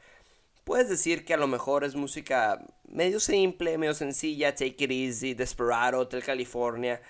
Puedes 0.63 0.89
decir 0.89 1.25
que 1.25 1.33
a 1.33 1.37
lo 1.37 1.47
mejor 1.47 1.83
es 1.83 1.95
música 1.95 2.61
medio 2.83 3.19
simple, 3.19 3.77
medio 3.77 3.93
sencilla, 3.93 4.53
Take 4.53 4.75
It 4.77 4.91
Easy, 4.91 5.33
Desperado, 5.33 5.99
Hotel 5.99 6.23
California. 6.23 7.01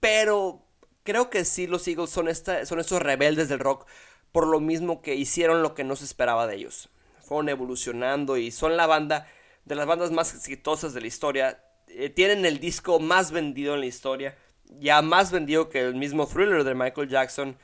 Pero 0.00 0.62
creo 1.04 1.30
que 1.30 1.44
sí 1.44 1.66
los 1.66 1.86
Eagles 1.86 2.10
son, 2.10 2.28
esta, 2.28 2.66
son 2.66 2.80
estos 2.80 3.00
rebeldes 3.00 3.48
del 3.48 3.60
rock 3.60 3.86
por 4.32 4.46
lo 4.46 4.60
mismo 4.60 5.02
que 5.02 5.14
hicieron 5.14 5.62
lo 5.62 5.74
que 5.74 5.84
no 5.84 5.94
se 5.94 6.04
esperaba 6.04 6.46
de 6.46 6.56
ellos. 6.56 6.88
Fueron 7.20 7.50
evolucionando 7.50 8.36
y 8.38 8.50
son 8.50 8.76
la 8.76 8.86
banda 8.86 9.28
de 9.64 9.74
las 9.74 9.86
bandas 9.86 10.10
más 10.10 10.34
exitosas 10.34 10.94
de 10.94 11.00
la 11.00 11.06
historia. 11.06 11.64
Eh, 11.88 12.10
tienen 12.10 12.44
el 12.44 12.58
disco 12.58 13.00
más 13.00 13.32
vendido 13.32 13.74
en 13.74 13.80
la 13.80 13.86
historia, 13.86 14.36
ya 14.80 15.02
más 15.02 15.30
vendido 15.30 15.68
que 15.68 15.80
el 15.80 15.94
mismo 15.94 16.26
thriller 16.26 16.64
de 16.64 16.74
Michael 16.74 17.08
Jackson 17.08 17.56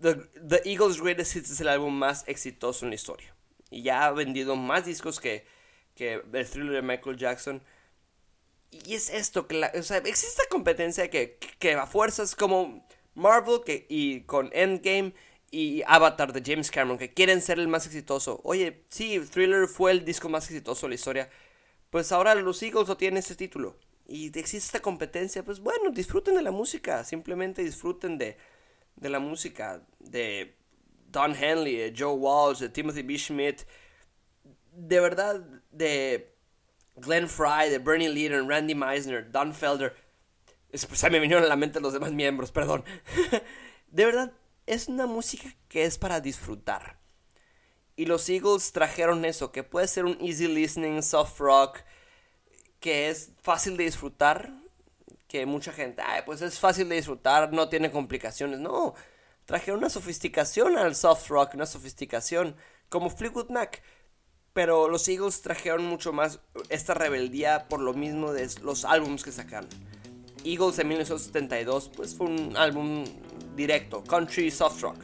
The, 0.00 0.62
Eagles 0.64 1.00
Greatest 1.00 1.36
Hits 1.36 1.50
es 1.50 1.60
el 1.60 1.68
álbum 1.68 1.94
más 1.94 2.24
exitoso 2.26 2.84
en 2.84 2.90
la 2.90 2.94
historia. 2.94 3.34
Y 3.70 3.82
ya 3.82 4.06
ha 4.06 4.12
vendido 4.12 4.56
más 4.56 4.84
discos 4.84 5.20
que, 5.20 5.46
que 5.94 6.22
el 6.32 6.48
thriller 6.48 6.72
de 6.72 6.82
Michael 6.82 7.16
Jackson. 7.16 7.62
Y 8.70 8.94
es 8.94 9.10
esto, 9.10 9.46
que 9.46 9.62
o 9.78 9.82
sea, 9.82 9.98
existe 9.98 10.42
competencia 10.50 11.10
que, 11.10 11.38
que 11.58 11.74
a 11.74 11.86
fuerzas 11.86 12.34
como 12.34 12.86
Marvel 13.14 13.60
que, 13.64 13.86
y 13.88 14.22
con 14.22 14.50
Endgame 14.52 15.14
y 15.52 15.82
Avatar 15.86 16.32
de 16.32 16.42
James 16.44 16.70
Cameron, 16.70 16.98
que 16.98 17.12
quieren 17.12 17.42
ser 17.42 17.58
el 17.60 17.68
más 17.68 17.86
exitoso. 17.86 18.40
Oye, 18.42 18.84
sí, 18.88 19.20
Thriller 19.20 19.68
fue 19.68 19.92
el 19.92 20.04
disco 20.04 20.30
más 20.30 20.46
exitoso 20.46 20.86
de 20.86 20.90
la 20.90 20.94
historia. 20.94 21.30
Pues 21.90 22.10
ahora 22.10 22.34
los 22.34 22.60
Eagles 22.62 22.88
no 22.88 22.96
tienen 22.96 23.18
ese 23.18 23.36
título. 23.36 23.76
Y 24.08 24.26
existe 24.26 24.56
esta 24.56 24.80
competencia, 24.80 25.44
pues 25.44 25.60
bueno, 25.60 25.90
disfruten 25.90 26.34
de 26.34 26.42
la 26.42 26.50
música. 26.50 27.04
Simplemente 27.04 27.62
disfruten 27.62 28.16
de, 28.16 28.38
de 28.96 29.08
la 29.10 29.18
música 29.18 29.82
de 30.00 30.56
Don 31.08 31.36
Henley, 31.36 31.76
de 31.76 31.94
Joe 31.96 32.14
Walsh, 32.14 32.58
de 32.58 32.70
Timothy 32.70 33.02
B. 33.02 33.18
Schmidt, 33.18 33.60
de 34.72 35.00
verdad 35.00 35.44
de 35.70 36.34
Glenn 36.96 37.28
Fry, 37.28 37.68
de 37.68 37.78
Bernie 37.78 38.08
Leadon, 38.08 38.48
Randy 38.48 38.74
Meisner, 38.74 39.30
Don 39.30 39.54
Felder. 39.54 39.94
Se 40.72 41.10
me 41.10 41.20
vinieron 41.20 41.44
a 41.44 41.48
la 41.48 41.56
mente 41.56 41.78
los 41.78 41.92
demás 41.92 42.12
miembros, 42.12 42.50
perdón. 42.50 42.84
de 43.88 44.06
verdad, 44.06 44.32
es 44.66 44.88
una 44.88 45.06
música 45.06 45.54
que 45.68 45.84
es 45.84 45.98
para 45.98 46.20
disfrutar. 46.20 46.98
Y 47.96 48.06
los 48.06 48.28
Eagles 48.28 48.72
trajeron 48.72 49.24
eso, 49.24 49.52
que 49.52 49.62
puede 49.62 49.86
ser 49.88 50.04
un 50.04 50.18
easy 50.20 50.48
listening, 50.48 51.02
soft 51.02 51.38
rock, 51.38 51.80
que 52.80 53.10
es 53.10 53.32
fácil 53.42 53.76
de 53.76 53.84
disfrutar, 53.84 54.52
que 55.28 55.46
mucha 55.46 55.72
gente, 55.72 56.02
ay, 56.02 56.22
pues 56.26 56.42
es 56.42 56.58
fácil 56.58 56.88
de 56.88 56.96
disfrutar, 56.96 57.52
no 57.52 57.68
tiene 57.68 57.90
complicaciones. 57.90 58.60
No, 58.60 58.94
trajeron 59.44 59.78
una 59.78 59.90
sofisticación 59.90 60.76
al 60.76 60.94
soft 60.94 61.28
rock, 61.28 61.54
una 61.54 61.66
sofisticación 61.66 62.56
como 62.88 63.10
Fleetwood 63.10 63.50
Mac. 63.50 63.82
Pero 64.52 64.88
los 64.88 65.08
Eagles 65.08 65.40
trajeron 65.40 65.86
mucho 65.86 66.12
más 66.12 66.40
esta 66.68 66.92
rebeldía 66.92 67.68
por 67.68 67.80
lo 67.80 67.94
mismo 67.94 68.32
de 68.32 68.50
los 68.62 68.84
álbumes 68.84 69.24
que 69.24 69.32
sacaron. 69.32 69.68
Eagles 70.44 70.78
en 70.78 70.88
1972 70.88 71.90
pues 71.94 72.14
fue 72.14 72.26
un 72.26 72.56
álbum 72.56 73.04
directo, 73.56 74.02
country 74.04 74.50
soft 74.50 74.82
rock. 74.82 74.96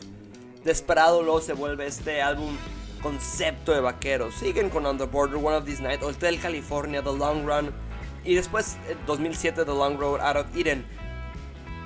Desperado 0.64 1.22
luego 1.22 1.40
se 1.40 1.52
vuelve 1.52 1.86
este 1.86 2.20
álbum 2.22 2.56
concepto 3.02 3.72
de 3.72 3.80
vaqueros. 3.80 4.34
Siguen 4.34 4.70
con 4.70 4.84
On 4.86 4.98
the 4.98 5.04
Border, 5.04 5.36
One 5.36 5.56
of 5.56 5.64
These 5.64 5.82
Nights, 5.82 6.02
Hotel 6.02 6.38
California, 6.40 7.02
The 7.02 7.12
Long 7.16 7.46
Run 7.46 7.72
y 8.24 8.34
después 8.34 8.76
2007 9.06 9.64
The 9.64 9.70
Long 9.70 9.98
Road 9.98 10.20
Out 10.20 10.36
of 10.36 10.56
Eden. 10.56 10.84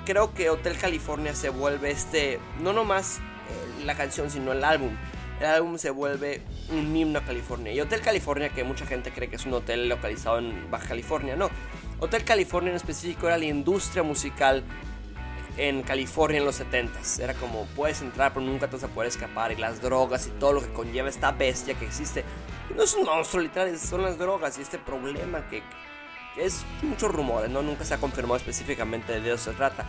Creo 0.05 0.33
que 0.33 0.49
Hotel 0.49 0.77
California 0.77 1.33
se 1.33 1.49
vuelve 1.49 1.91
este, 1.91 2.39
no 2.59 2.73
nomás 2.73 3.19
eh, 3.19 3.85
la 3.85 3.95
canción, 3.95 4.29
sino 4.29 4.51
el 4.51 4.63
álbum. 4.63 4.91
El 5.39 5.45
álbum 5.45 5.77
se 5.77 5.89
vuelve 5.89 6.41
un 6.69 6.95
himno 6.95 7.19
a 7.19 7.23
California. 7.23 7.71
Y 7.71 7.79
Hotel 7.79 8.01
California, 8.01 8.49
que 8.49 8.63
mucha 8.63 8.85
gente 8.85 9.11
cree 9.11 9.29
que 9.29 9.37
es 9.37 9.45
un 9.45 9.53
hotel 9.53 9.87
localizado 9.87 10.39
en 10.39 10.69
Baja 10.69 10.89
California, 10.89 11.35
no. 11.35 11.49
Hotel 11.99 12.25
California 12.25 12.71
en 12.71 12.75
específico 12.75 13.27
era 13.27 13.37
la 13.37 13.45
industria 13.45 14.03
musical 14.03 14.63
en 15.57 15.83
California 15.83 16.39
en 16.39 16.45
los 16.45 16.59
70s. 16.59 17.19
Era 17.19 17.33
como 17.33 17.65
puedes 17.75 18.01
entrar 18.01 18.33
pero 18.33 18.45
nunca 18.45 18.67
te 18.67 18.75
vas 18.75 18.83
a 18.83 18.87
poder 18.87 19.09
escapar 19.09 19.51
y 19.51 19.55
las 19.55 19.81
drogas 19.81 20.27
y 20.27 20.31
todo 20.31 20.53
lo 20.53 20.61
que 20.61 20.71
conlleva 20.73 21.09
esta 21.09 21.31
bestia 21.31 21.75
que 21.75 21.85
existe. 21.85 22.23
No 22.75 22.83
es 22.83 22.93
un 22.93 23.05
monstruo 23.05 23.43
literal, 23.43 23.77
son 23.77 24.03
las 24.03 24.17
drogas 24.17 24.57
y 24.57 24.61
este 24.61 24.79
problema 24.79 25.47
que, 25.47 25.61
es 26.37 26.65
muchos 26.81 27.11
rumores, 27.11 27.49
¿no? 27.49 27.61
Nunca 27.61 27.85
se 27.85 27.93
ha 27.93 27.97
confirmado 27.97 28.37
específicamente 28.37 29.19
de 29.19 29.33
eso 29.33 29.51
se 29.51 29.57
trata. 29.57 29.85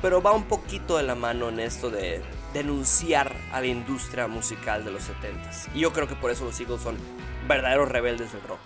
Pero 0.00 0.20
va 0.20 0.32
un 0.32 0.44
poquito 0.44 0.96
de 0.96 1.04
la 1.04 1.14
mano 1.14 1.48
en 1.48 1.60
esto 1.60 1.90
de 1.90 2.22
denunciar 2.52 3.32
a 3.52 3.60
la 3.60 3.66
industria 3.66 4.26
musical 4.26 4.84
de 4.84 4.90
los 4.90 5.08
70s. 5.08 5.68
Y 5.74 5.80
yo 5.80 5.92
creo 5.92 6.08
que 6.08 6.16
por 6.16 6.30
eso 6.30 6.44
los 6.44 6.58
Eagles 6.58 6.82
son 6.82 6.96
verdaderos 7.46 7.88
rebeldes 7.88 8.32
del 8.32 8.42
rock. 8.42 8.58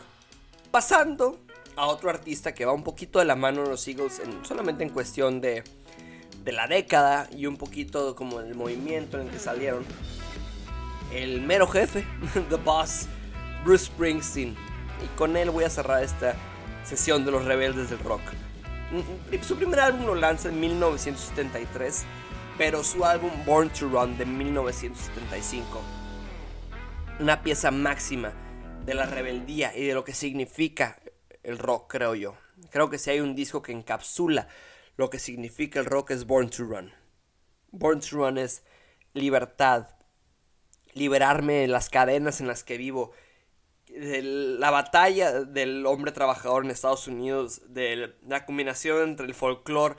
Pasando 0.71 1.39
a 1.77 1.87
otro 1.87 2.09
artista 2.09 2.55
que 2.55 2.65
va 2.65 2.73
un 2.73 2.83
poquito 2.83 3.19
de 3.19 3.27
la 3.27 3.37
mano 3.37 3.65
en 3.65 3.71
los 3.71 3.87
Eagles 3.87 4.19
en, 4.21 4.45
solamente 4.47 4.83
en 4.83 4.91
cuestión 4.91 5.41
de 5.43 5.63
de 6.47 6.53
la 6.53 6.69
década 6.69 7.29
y 7.37 7.47
un 7.47 7.57
poquito 7.57 8.15
como 8.15 8.39
el 8.41 8.55
movimiento 8.55 9.21
en 9.21 9.27
el 9.27 9.33
que 9.33 9.41
salieron. 9.41 9.85
El 11.13 11.43
mero 11.43 11.67
jefe, 11.67 12.07
The 12.49 12.57
Boss, 12.57 13.09
Bruce 13.65 13.87
Springsteen. 13.87 14.57
Y 15.05 15.17
con 15.17 15.37
él 15.37 15.51
voy 15.51 15.65
a 15.65 15.71
cerrar 15.71 16.05
esta 16.05 16.37
sesión 16.85 17.25
de 17.25 17.33
los 17.33 17.45
rebeldes 17.45 17.91
del 17.91 17.99
rock. 17.99 18.23
Mm, 18.93 19.37
mm, 19.37 19.43
su 19.43 19.57
primer 19.57 19.81
álbum 19.81 20.07
lo 20.07 20.15
lanza 20.15 20.49
en 20.49 20.61
1973, 20.61 22.05
pero 22.57 22.85
su 22.85 23.05
álbum 23.05 23.33
Born 23.45 23.69
to 23.71 23.89
Run 23.89 24.17
de 24.17 24.25
1975. 24.25 25.83
Una 27.19 27.43
pieza 27.43 27.73
máxima 27.73 28.33
de 28.85 28.95
la 28.95 29.07
rebeldía 29.07 29.77
y 29.77 29.85
de 29.85 29.95
lo 29.95 30.05
que 30.05 30.15
significa 30.15 30.97
el 31.43 31.59
rock, 31.59 31.91
creo 31.91 32.15
yo. 32.15 32.37
Creo 32.71 32.89
que 32.89 32.99
si 32.99 33.11
hay 33.11 33.19
un 33.19 33.35
disco 33.35 33.63
que 33.63 33.73
encapsula 33.73 34.47
lo 34.97 35.11
que 35.11 35.19
significa 35.19 35.81
el 35.81 35.87
rock 35.87 36.11
es 36.11 36.27
Born 36.27 36.51
to 36.51 36.65
Run. 36.65 36.93
Born 37.71 38.01
to 38.01 38.17
Run 38.17 38.39
es 38.39 38.65
libertad, 39.13 39.89
liberarme 40.95 41.55
de 41.55 41.69
las 41.69 41.91
cadenas 41.91 42.41
en 42.41 42.47
las 42.47 42.65
que 42.65 42.79
vivo, 42.79 43.13
de 43.89 44.23
la 44.23 44.71
batalla 44.71 45.45
del 45.45 45.87
hombre 45.87 46.13
trabajador 46.13 46.65
en 46.65 46.71
Estados 46.71 47.07
Unidos, 47.07 47.63
de 47.73 48.15
la 48.27 48.45
combinación 48.45 49.11
entre 49.11 49.27
el 49.27 49.35
folclore 49.35 49.97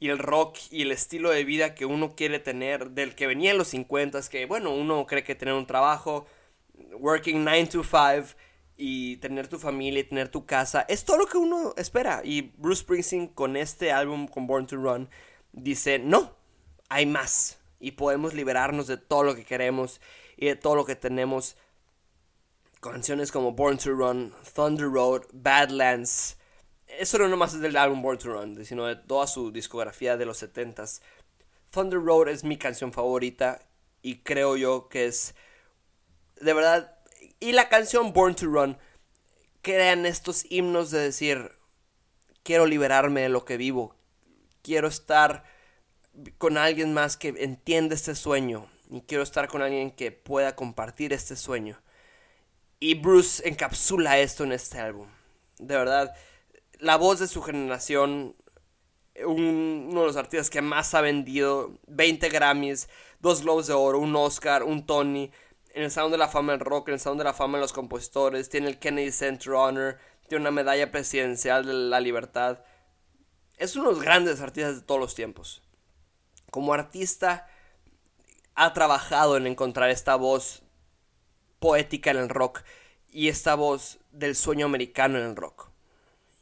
y 0.00 0.10
el 0.10 0.18
rock 0.18 0.58
y 0.70 0.82
el 0.82 0.92
estilo 0.92 1.30
de 1.30 1.44
vida 1.44 1.74
que 1.74 1.86
uno 1.86 2.14
quiere 2.14 2.38
tener, 2.38 2.90
del 2.90 3.14
que 3.14 3.26
venía 3.26 3.50
en 3.50 3.58
los 3.58 3.68
50, 3.68 4.20
que 4.30 4.46
bueno, 4.46 4.70
uno 4.70 5.06
cree 5.06 5.24
que 5.24 5.34
tener 5.34 5.54
un 5.54 5.66
trabajo, 5.66 6.26
working 6.92 7.44
9 7.44 7.66
to 7.66 7.84
5, 7.84 8.36
y 8.80 9.16
tener 9.16 9.48
tu 9.48 9.58
familia 9.58 10.00
y 10.00 10.04
tener 10.04 10.28
tu 10.28 10.46
casa 10.46 10.86
es 10.88 11.04
todo 11.04 11.18
lo 11.18 11.26
que 11.26 11.36
uno 11.36 11.74
espera. 11.76 12.22
Y 12.24 12.52
Bruce 12.56 12.82
Springsteen 12.82 13.26
con 13.26 13.56
este 13.56 13.90
álbum, 13.90 14.28
con 14.28 14.46
Born 14.46 14.68
to 14.68 14.76
Run, 14.76 15.10
dice, 15.52 15.98
no, 15.98 16.36
hay 16.88 17.04
más. 17.04 17.58
Y 17.80 17.92
podemos 17.92 18.34
liberarnos 18.34 18.86
de 18.86 18.96
todo 18.96 19.24
lo 19.24 19.34
que 19.34 19.44
queremos 19.44 20.00
y 20.36 20.46
de 20.46 20.56
todo 20.56 20.76
lo 20.76 20.86
que 20.86 20.94
tenemos. 20.94 21.56
Canciones 22.80 23.32
como 23.32 23.52
Born 23.52 23.78
to 23.78 23.90
Run, 23.90 24.32
Thunder 24.54 24.88
Road, 24.88 25.22
Badlands. 25.32 26.36
Eso 26.86 27.18
no 27.18 27.28
nomás 27.28 27.54
es 27.54 27.60
del 27.60 27.76
álbum 27.76 28.00
Born 28.00 28.18
to 28.18 28.32
Run, 28.32 28.64
sino 28.64 28.86
de 28.86 28.94
toda 28.94 29.26
su 29.26 29.50
discografía 29.50 30.16
de 30.16 30.24
los 30.24 30.40
70s. 30.40 31.02
Thunder 31.70 32.00
Road 32.00 32.28
es 32.28 32.44
mi 32.44 32.56
canción 32.56 32.92
favorita 32.92 33.60
y 34.02 34.20
creo 34.20 34.56
yo 34.56 34.88
que 34.88 35.06
es 35.06 35.34
de 36.40 36.52
verdad 36.52 36.97
y 37.40 37.52
la 37.52 37.68
canción 37.68 38.12
Born 38.12 38.34
to 38.34 38.46
Run 38.46 38.78
crean 39.62 40.06
estos 40.06 40.44
himnos 40.50 40.90
de 40.90 41.00
decir, 41.00 41.52
quiero 42.42 42.66
liberarme 42.66 43.22
de 43.22 43.28
lo 43.28 43.44
que 43.44 43.56
vivo, 43.56 43.94
quiero 44.62 44.88
estar 44.88 45.44
con 46.38 46.58
alguien 46.58 46.94
más 46.94 47.16
que 47.16 47.34
entienda 47.38 47.94
este 47.94 48.14
sueño 48.14 48.70
y 48.90 49.02
quiero 49.02 49.22
estar 49.22 49.48
con 49.48 49.62
alguien 49.62 49.90
que 49.90 50.10
pueda 50.10 50.56
compartir 50.56 51.12
este 51.12 51.36
sueño. 51.36 51.80
Y 52.80 52.94
Bruce 52.94 53.46
encapsula 53.48 54.18
esto 54.18 54.44
en 54.44 54.52
este 54.52 54.78
álbum. 54.78 55.08
De 55.58 55.76
verdad, 55.76 56.14
la 56.78 56.96
voz 56.96 57.18
de 57.18 57.26
su 57.26 57.42
generación, 57.42 58.36
uno 59.26 60.00
de 60.00 60.06
los 60.06 60.16
artistas 60.16 60.48
que 60.48 60.62
más 60.62 60.94
ha 60.94 61.00
vendido, 61.00 61.78
20 61.88 62.28
Grammys, 62.28 62.88
dos 63.20 63.42
Globes 63.42 63.66
de 63.66 63.74
Oro, 63.74 63.98
un 63.98 64.14
Oscar, 64.14 64.62
un 64.62 64.86
Tony 64.86 65.30
el 65.74 65.90
Salón 65.90 66.12
de 66.12 66.18
la 66.18 66.28
Fama 66.28 66.52
del 66.52 66.60
Rock, 66.60 66.88
en 66.88 66.94
el 66.94 67.00
Salón 67.00 67.18
de 67.18 67.24
la 67.24 67.34
Fama 67.34 67.58
de 67.58 67.62
los 67.62 67.72
Compositores, 67.72 68.48
tiene 68.48 68.68
el 68.68 68.78
Kennedy 68.78 69.12
Center 69.12 69.52
Honor, 69.52 69.98
tiene 70.28 70.42
una 70.42 70.50
medalla 70.50 70.90
presidencial 70.90 71.66
de 71.66 71.72
la 71.72 72.00
libertad. 72.00 72.60
Es 73.56 73.76
uno 73.76 73.88
de 73.88 73.94
los 73.94 74.04
grandes 74.04 74.40
artistas 74.40 74.76
de 74.76 74.82
todos 74.82 75.00
los 75.00 75.14
tiempos. 75.14 75.62
Como 76.50 76.72
artista, 76.72 77.48
ha 78.54 78.72
trabajado 78.72 79.36
en 79.36 79.46
encontrar 79.46 79.90
esta 79.90 80.16
voz 80.16 80.62
poética 81.58 82.10
en 82.10 82.18
el 82.18 82.28
rock 82.28 82.62
y 83.10 83.28
esta 83.28 83.54
voz 83.54 83.98
del 84.10 84.34
sueño 84.34 84.66
americano 84.66 85.18
en 85.18 85.24
el 85.24 85.36
rock. 85.36 85.70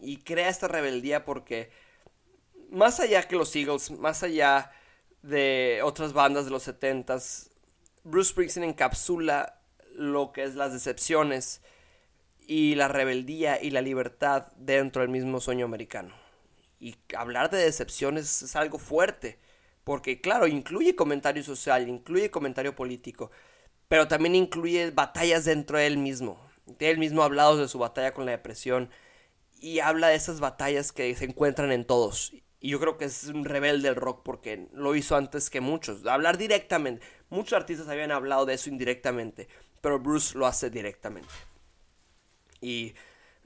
Y 0.00 0.18
crea 0.18 0.48
esta 0.48 0.68
rebeldía 0.68 1.24
porque, 1.24 1.70
más 2.70 3.00
allá 3.00 3.26
que 3.26 3.36
los 3.36 3.54
Eagles, 3.54 3.90
más 3.90 4.22
allá 4.22 4.72
de 5.22 5.80
otras 5.82 6.12
bandas 6.12 6.44
de 6.44 6.50
los 6.50 6.66
70s, 6.68 7.50
Bruce 8.06 8.30
Springsteen 8.30 8.68
encapsula 8.68 9.58
lo 9.96 10.30
que 10.30 10.44
es 10.44 10.54
las 10.54 10.72
decepciones 10.72 11.60
y 12.46 12.76
la 12.76 12.86
rebeldía 12.86 13.60
y 13.60 13.70
la 13.70 13.80
libertad 13.80 14.46
dentro 14.56 15.02
del 15.02 15.10
mismo 15.10 15.40
sueño 15.40 15.64
americano. 15.64 16.14
Y 16.78 16.94
hablar 17.16 17.50
de 17.50 17.58
decepciones 17.58 18.42
es 18.42 18.54
algo 18.54 18.78
fuerte, 18.78 19.40
porque 19.82 20.20
claro, 20.20 20.46
incluye 20.46 20.94
comentario 20.94 21.42
social, 21.42 21.88
incluye 21.88 22.30
comentario 22.30 22.76
político, 22.76 23.32
pero 23.88 24.06
también 24.06 24.36
incluye 24.36 24.92
batallas 24.92 25.44
dentro 25.44 25.78
de 25.78 25.88
él 25.88 25.98
mismo. 25.98 26.38
Él 26.78 26.98
mismo 26.98 27.22
ha 27.22 27.24
hablado 27.24 27.56
de 27.56 27.66
su 27.66 27.80
batalla 27.80 28.14
con 28.14 28.24
la 28.24 28.30
depresión 28.30 28.88
y 29.58 29.80
habla 29.80 30.08
de 30.08 30.14
esas 30.14 30.38
batallas 30.38 30.92
que 30.92 31.12
se 31.16 31.24
encuentran 31.24 31.72
en 31.72 31.84
todos. 31.84 32.32
Y 32.66 32.70
yo 32.70 32.80
creo 32.80 32.98
que 32.98 33.04
es 33.04 33.28
un 33.28 33.44
rebelde 33.44 33.86
del 33.86 33.94
rock 33.94 34.22
porque 34.24 34.66
lo 34.72 34.96
hizo 34.96 35.14
antes 35.14 35.50
que 35.50 35.60
muchos. 35.60 36.04
Hablar 36.04 36.36
directamente. 36.36 37.06
Muchos 37.30 37.52
artistas 37.52 37.86
habían 37.86 38.10
hablado 38.10 38.44
de 38.44 38.54
eso 38.54 38.68
indirectamente, 38.68 39.46
pero 39.80 40.00
Bruce 40.00 40.36
lo 40.36 40.48
hace 40.48 40.68
directamente. 40.68 41.28
Y 42.60 42.92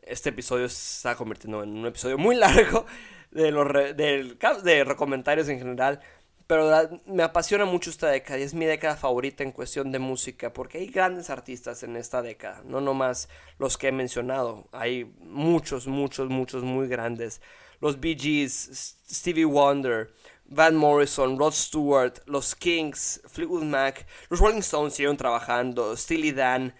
este 0.00 0.30
episodio 0.30 0.70
se 0.70 0.96
está 0.96 1.16
convirtiendo 1.16 1.62
en 1.62 1.76
un 1.76 1.84
episodio 1.84 2.16
muy 2.16 2.34
largo 2.36 2.86
de, 3.30 3.50
los 3.50 3.68
de, 3.94 4.94
comentarios 4.96 5.50
en 5.50 5.58
general. 5.58 6.00
Pero 6.46 6.70
me 7.04 7.22
apasiona 7.22 7.66
mucho 7.66 7.90
esta 7.90 8.08
década 8.08 8.38
y 8.38 8.44
es 8.44 8.54
mi 8.54 8.64
década 8.64 8.96
favorita 8.96 9.42
en 9.42 9.52
cuestión 9.52 9.92
de 9.92 9.98
música 9.98 10.50
porque 10.50 10.78
hay 10.78 10.86
grandes 10.86 11.28
artistas 11.28 11.82
en 11.82 11.96
esta 11.96 12.22
década, 12.22 12.62
no 12.64 12.80
nomás 12.80 13.28
los 13.58 13.76
que 13.76 13.88
he 13.88 13.92
mencionado, 13.92 14.66
hay 14.72 15.04
muchos, 15.18 15.86
muchos, 15.88 16.30
muchos 16.30 16.62
muy 16.62 16.88
grandes. 16.88 17.42
Los 17.80 17.98
Bee 17.98 18.14
Gees, 18.14 18.96
Stevie 19.10 19.44
Wonder, 19.44 20.10
Van 20.46 20.76
Morrison, 20.76 21.38
Rod 21.38 21.54
Stewart, 21.54 22.20
los 22.26 22.54
Kings, 22.54 23.20
Fleetwood 23.26 23.64
Mac, 23.64 24.06
los 24.28 24.40
Rolling 24.40 24.60
Stones 24.60 24.94
siguieron 24.94 25.16
trabajando, 25.16 25.96
Steely 25.96 26.32
Dan, 26.32 26.74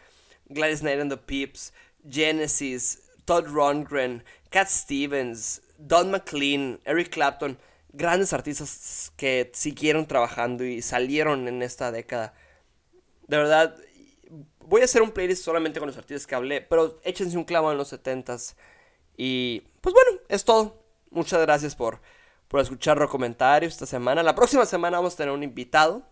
Gladys 0.49 0.81
Knight 0.81 1.01
and 1.01 1.11
the 1.11 1.17
Peeps, 1.17 1.73
Genesis, 2.09 3.03
Todd 3.25 3.47
Rundgren, 3.47 4.25
Cat 4.51 4.69
Stevens, 4.69 5.63
Don 5.79 6.11
McLean, 6.11 6.81
Eric 6.85 7.11
Clapton, 7.11 7.59
grandes 7.93 8.33
artistas 8.33 9.13
que 9.17 9.51
siguieron 9.55 10.07
trabajando 10.07 10.65
y 10.65 10.83
salieron 10.83 11.49
en 11.49 11.63
esta 11.63 11.93
década. 11.93 12.35
De 13.29 13.37
verdad, 13.37 13.77
voy 14.59 14.83
a 14.83 14.85
hacer 14.85 15.03
un 15.03 15.13
playlist 15.13 15.45
solamente 15.45 15.79
con 15.79 15.87
los 15.87 15.97
artistas 15.97 16.27
que 16.27 16.35
hablé, 16.35 16.61
pero 16.61 17.01
échense 17.05 17.37
un 17.37 17.45
clavo 17.45 17.71
en 17.71 17.79
los 17.79 17.93
70s. 17.93 18.55
Y 19.17 19.63
pues 19.81 19.95
bueno, 19.95 20.21
es 20.29 20.45
todo. 20.45 20.80
Muchas 21.11 21.41
gracias 21.41 21.75
por, 21.75 22.01
por 22.49 22.61
escuchar 22.61 22.99
los 22.99 23.11
comentarios 23.11 23.73
esta 23.73 23.87
semana. 23.87 24.23
La 24.23 24.35
próxima 24.35 24.65
semana 24.67 24.99
vamos 24.99 25.15
a 25.15 25.17
tener 25.19 25.35
un 25.35 25.43
invitado. 25.43 26.03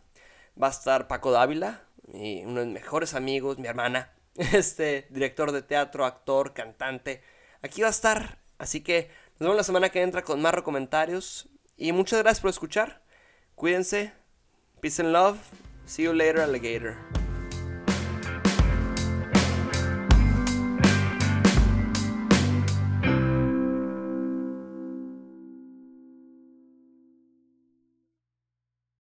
Va 0.61 0.67
a 0.67 0.71
estar 0.71 1.07
Paco 1.07 1.31
Dávila, 1.31 1.85
uno 2.03 2.61
de 2.61 2.67
mis 2.67 2.75
mejores 2.75 3.15
amigos, 3.15 3.59
mi 3.59 3.69
hermana, 3.69 4.13
este 4.35 5.07
director 5.11 5.53
de 5.53 5.63
teatro, 5.63 6.05
actor, 6.05 6.53
cantante. 6.53 7.23
Aquí 7.63 7.83
va 7.83 7.89
a 7.89 7.91
estar. 7.91 8.39
Así 8.59 8.81
que 8.83 9.11
nos 9.39 9.47
vemos 9.47 9.57
la 9.57 9.65
semana 9.65 9.89
que 9.91 10.03
entra 10.03 10.23
con 10.23 10.43
más 10.43 10.55
comentarios. 10.63 11.49
Y 11.77 11.93
muchas 11.93 12.21
gracias 12.21 12.41
por 12.41 12.51
escuchar. 12.51 13.03
Cuídense. 13.55 14.13
Peace 14.81 15.01
and 15.01 15.13
love. 15.13 15.39
See 15.87 16.05
you 16.05 16.13
later, 16.13 16.41
alligator. 16.41 17.18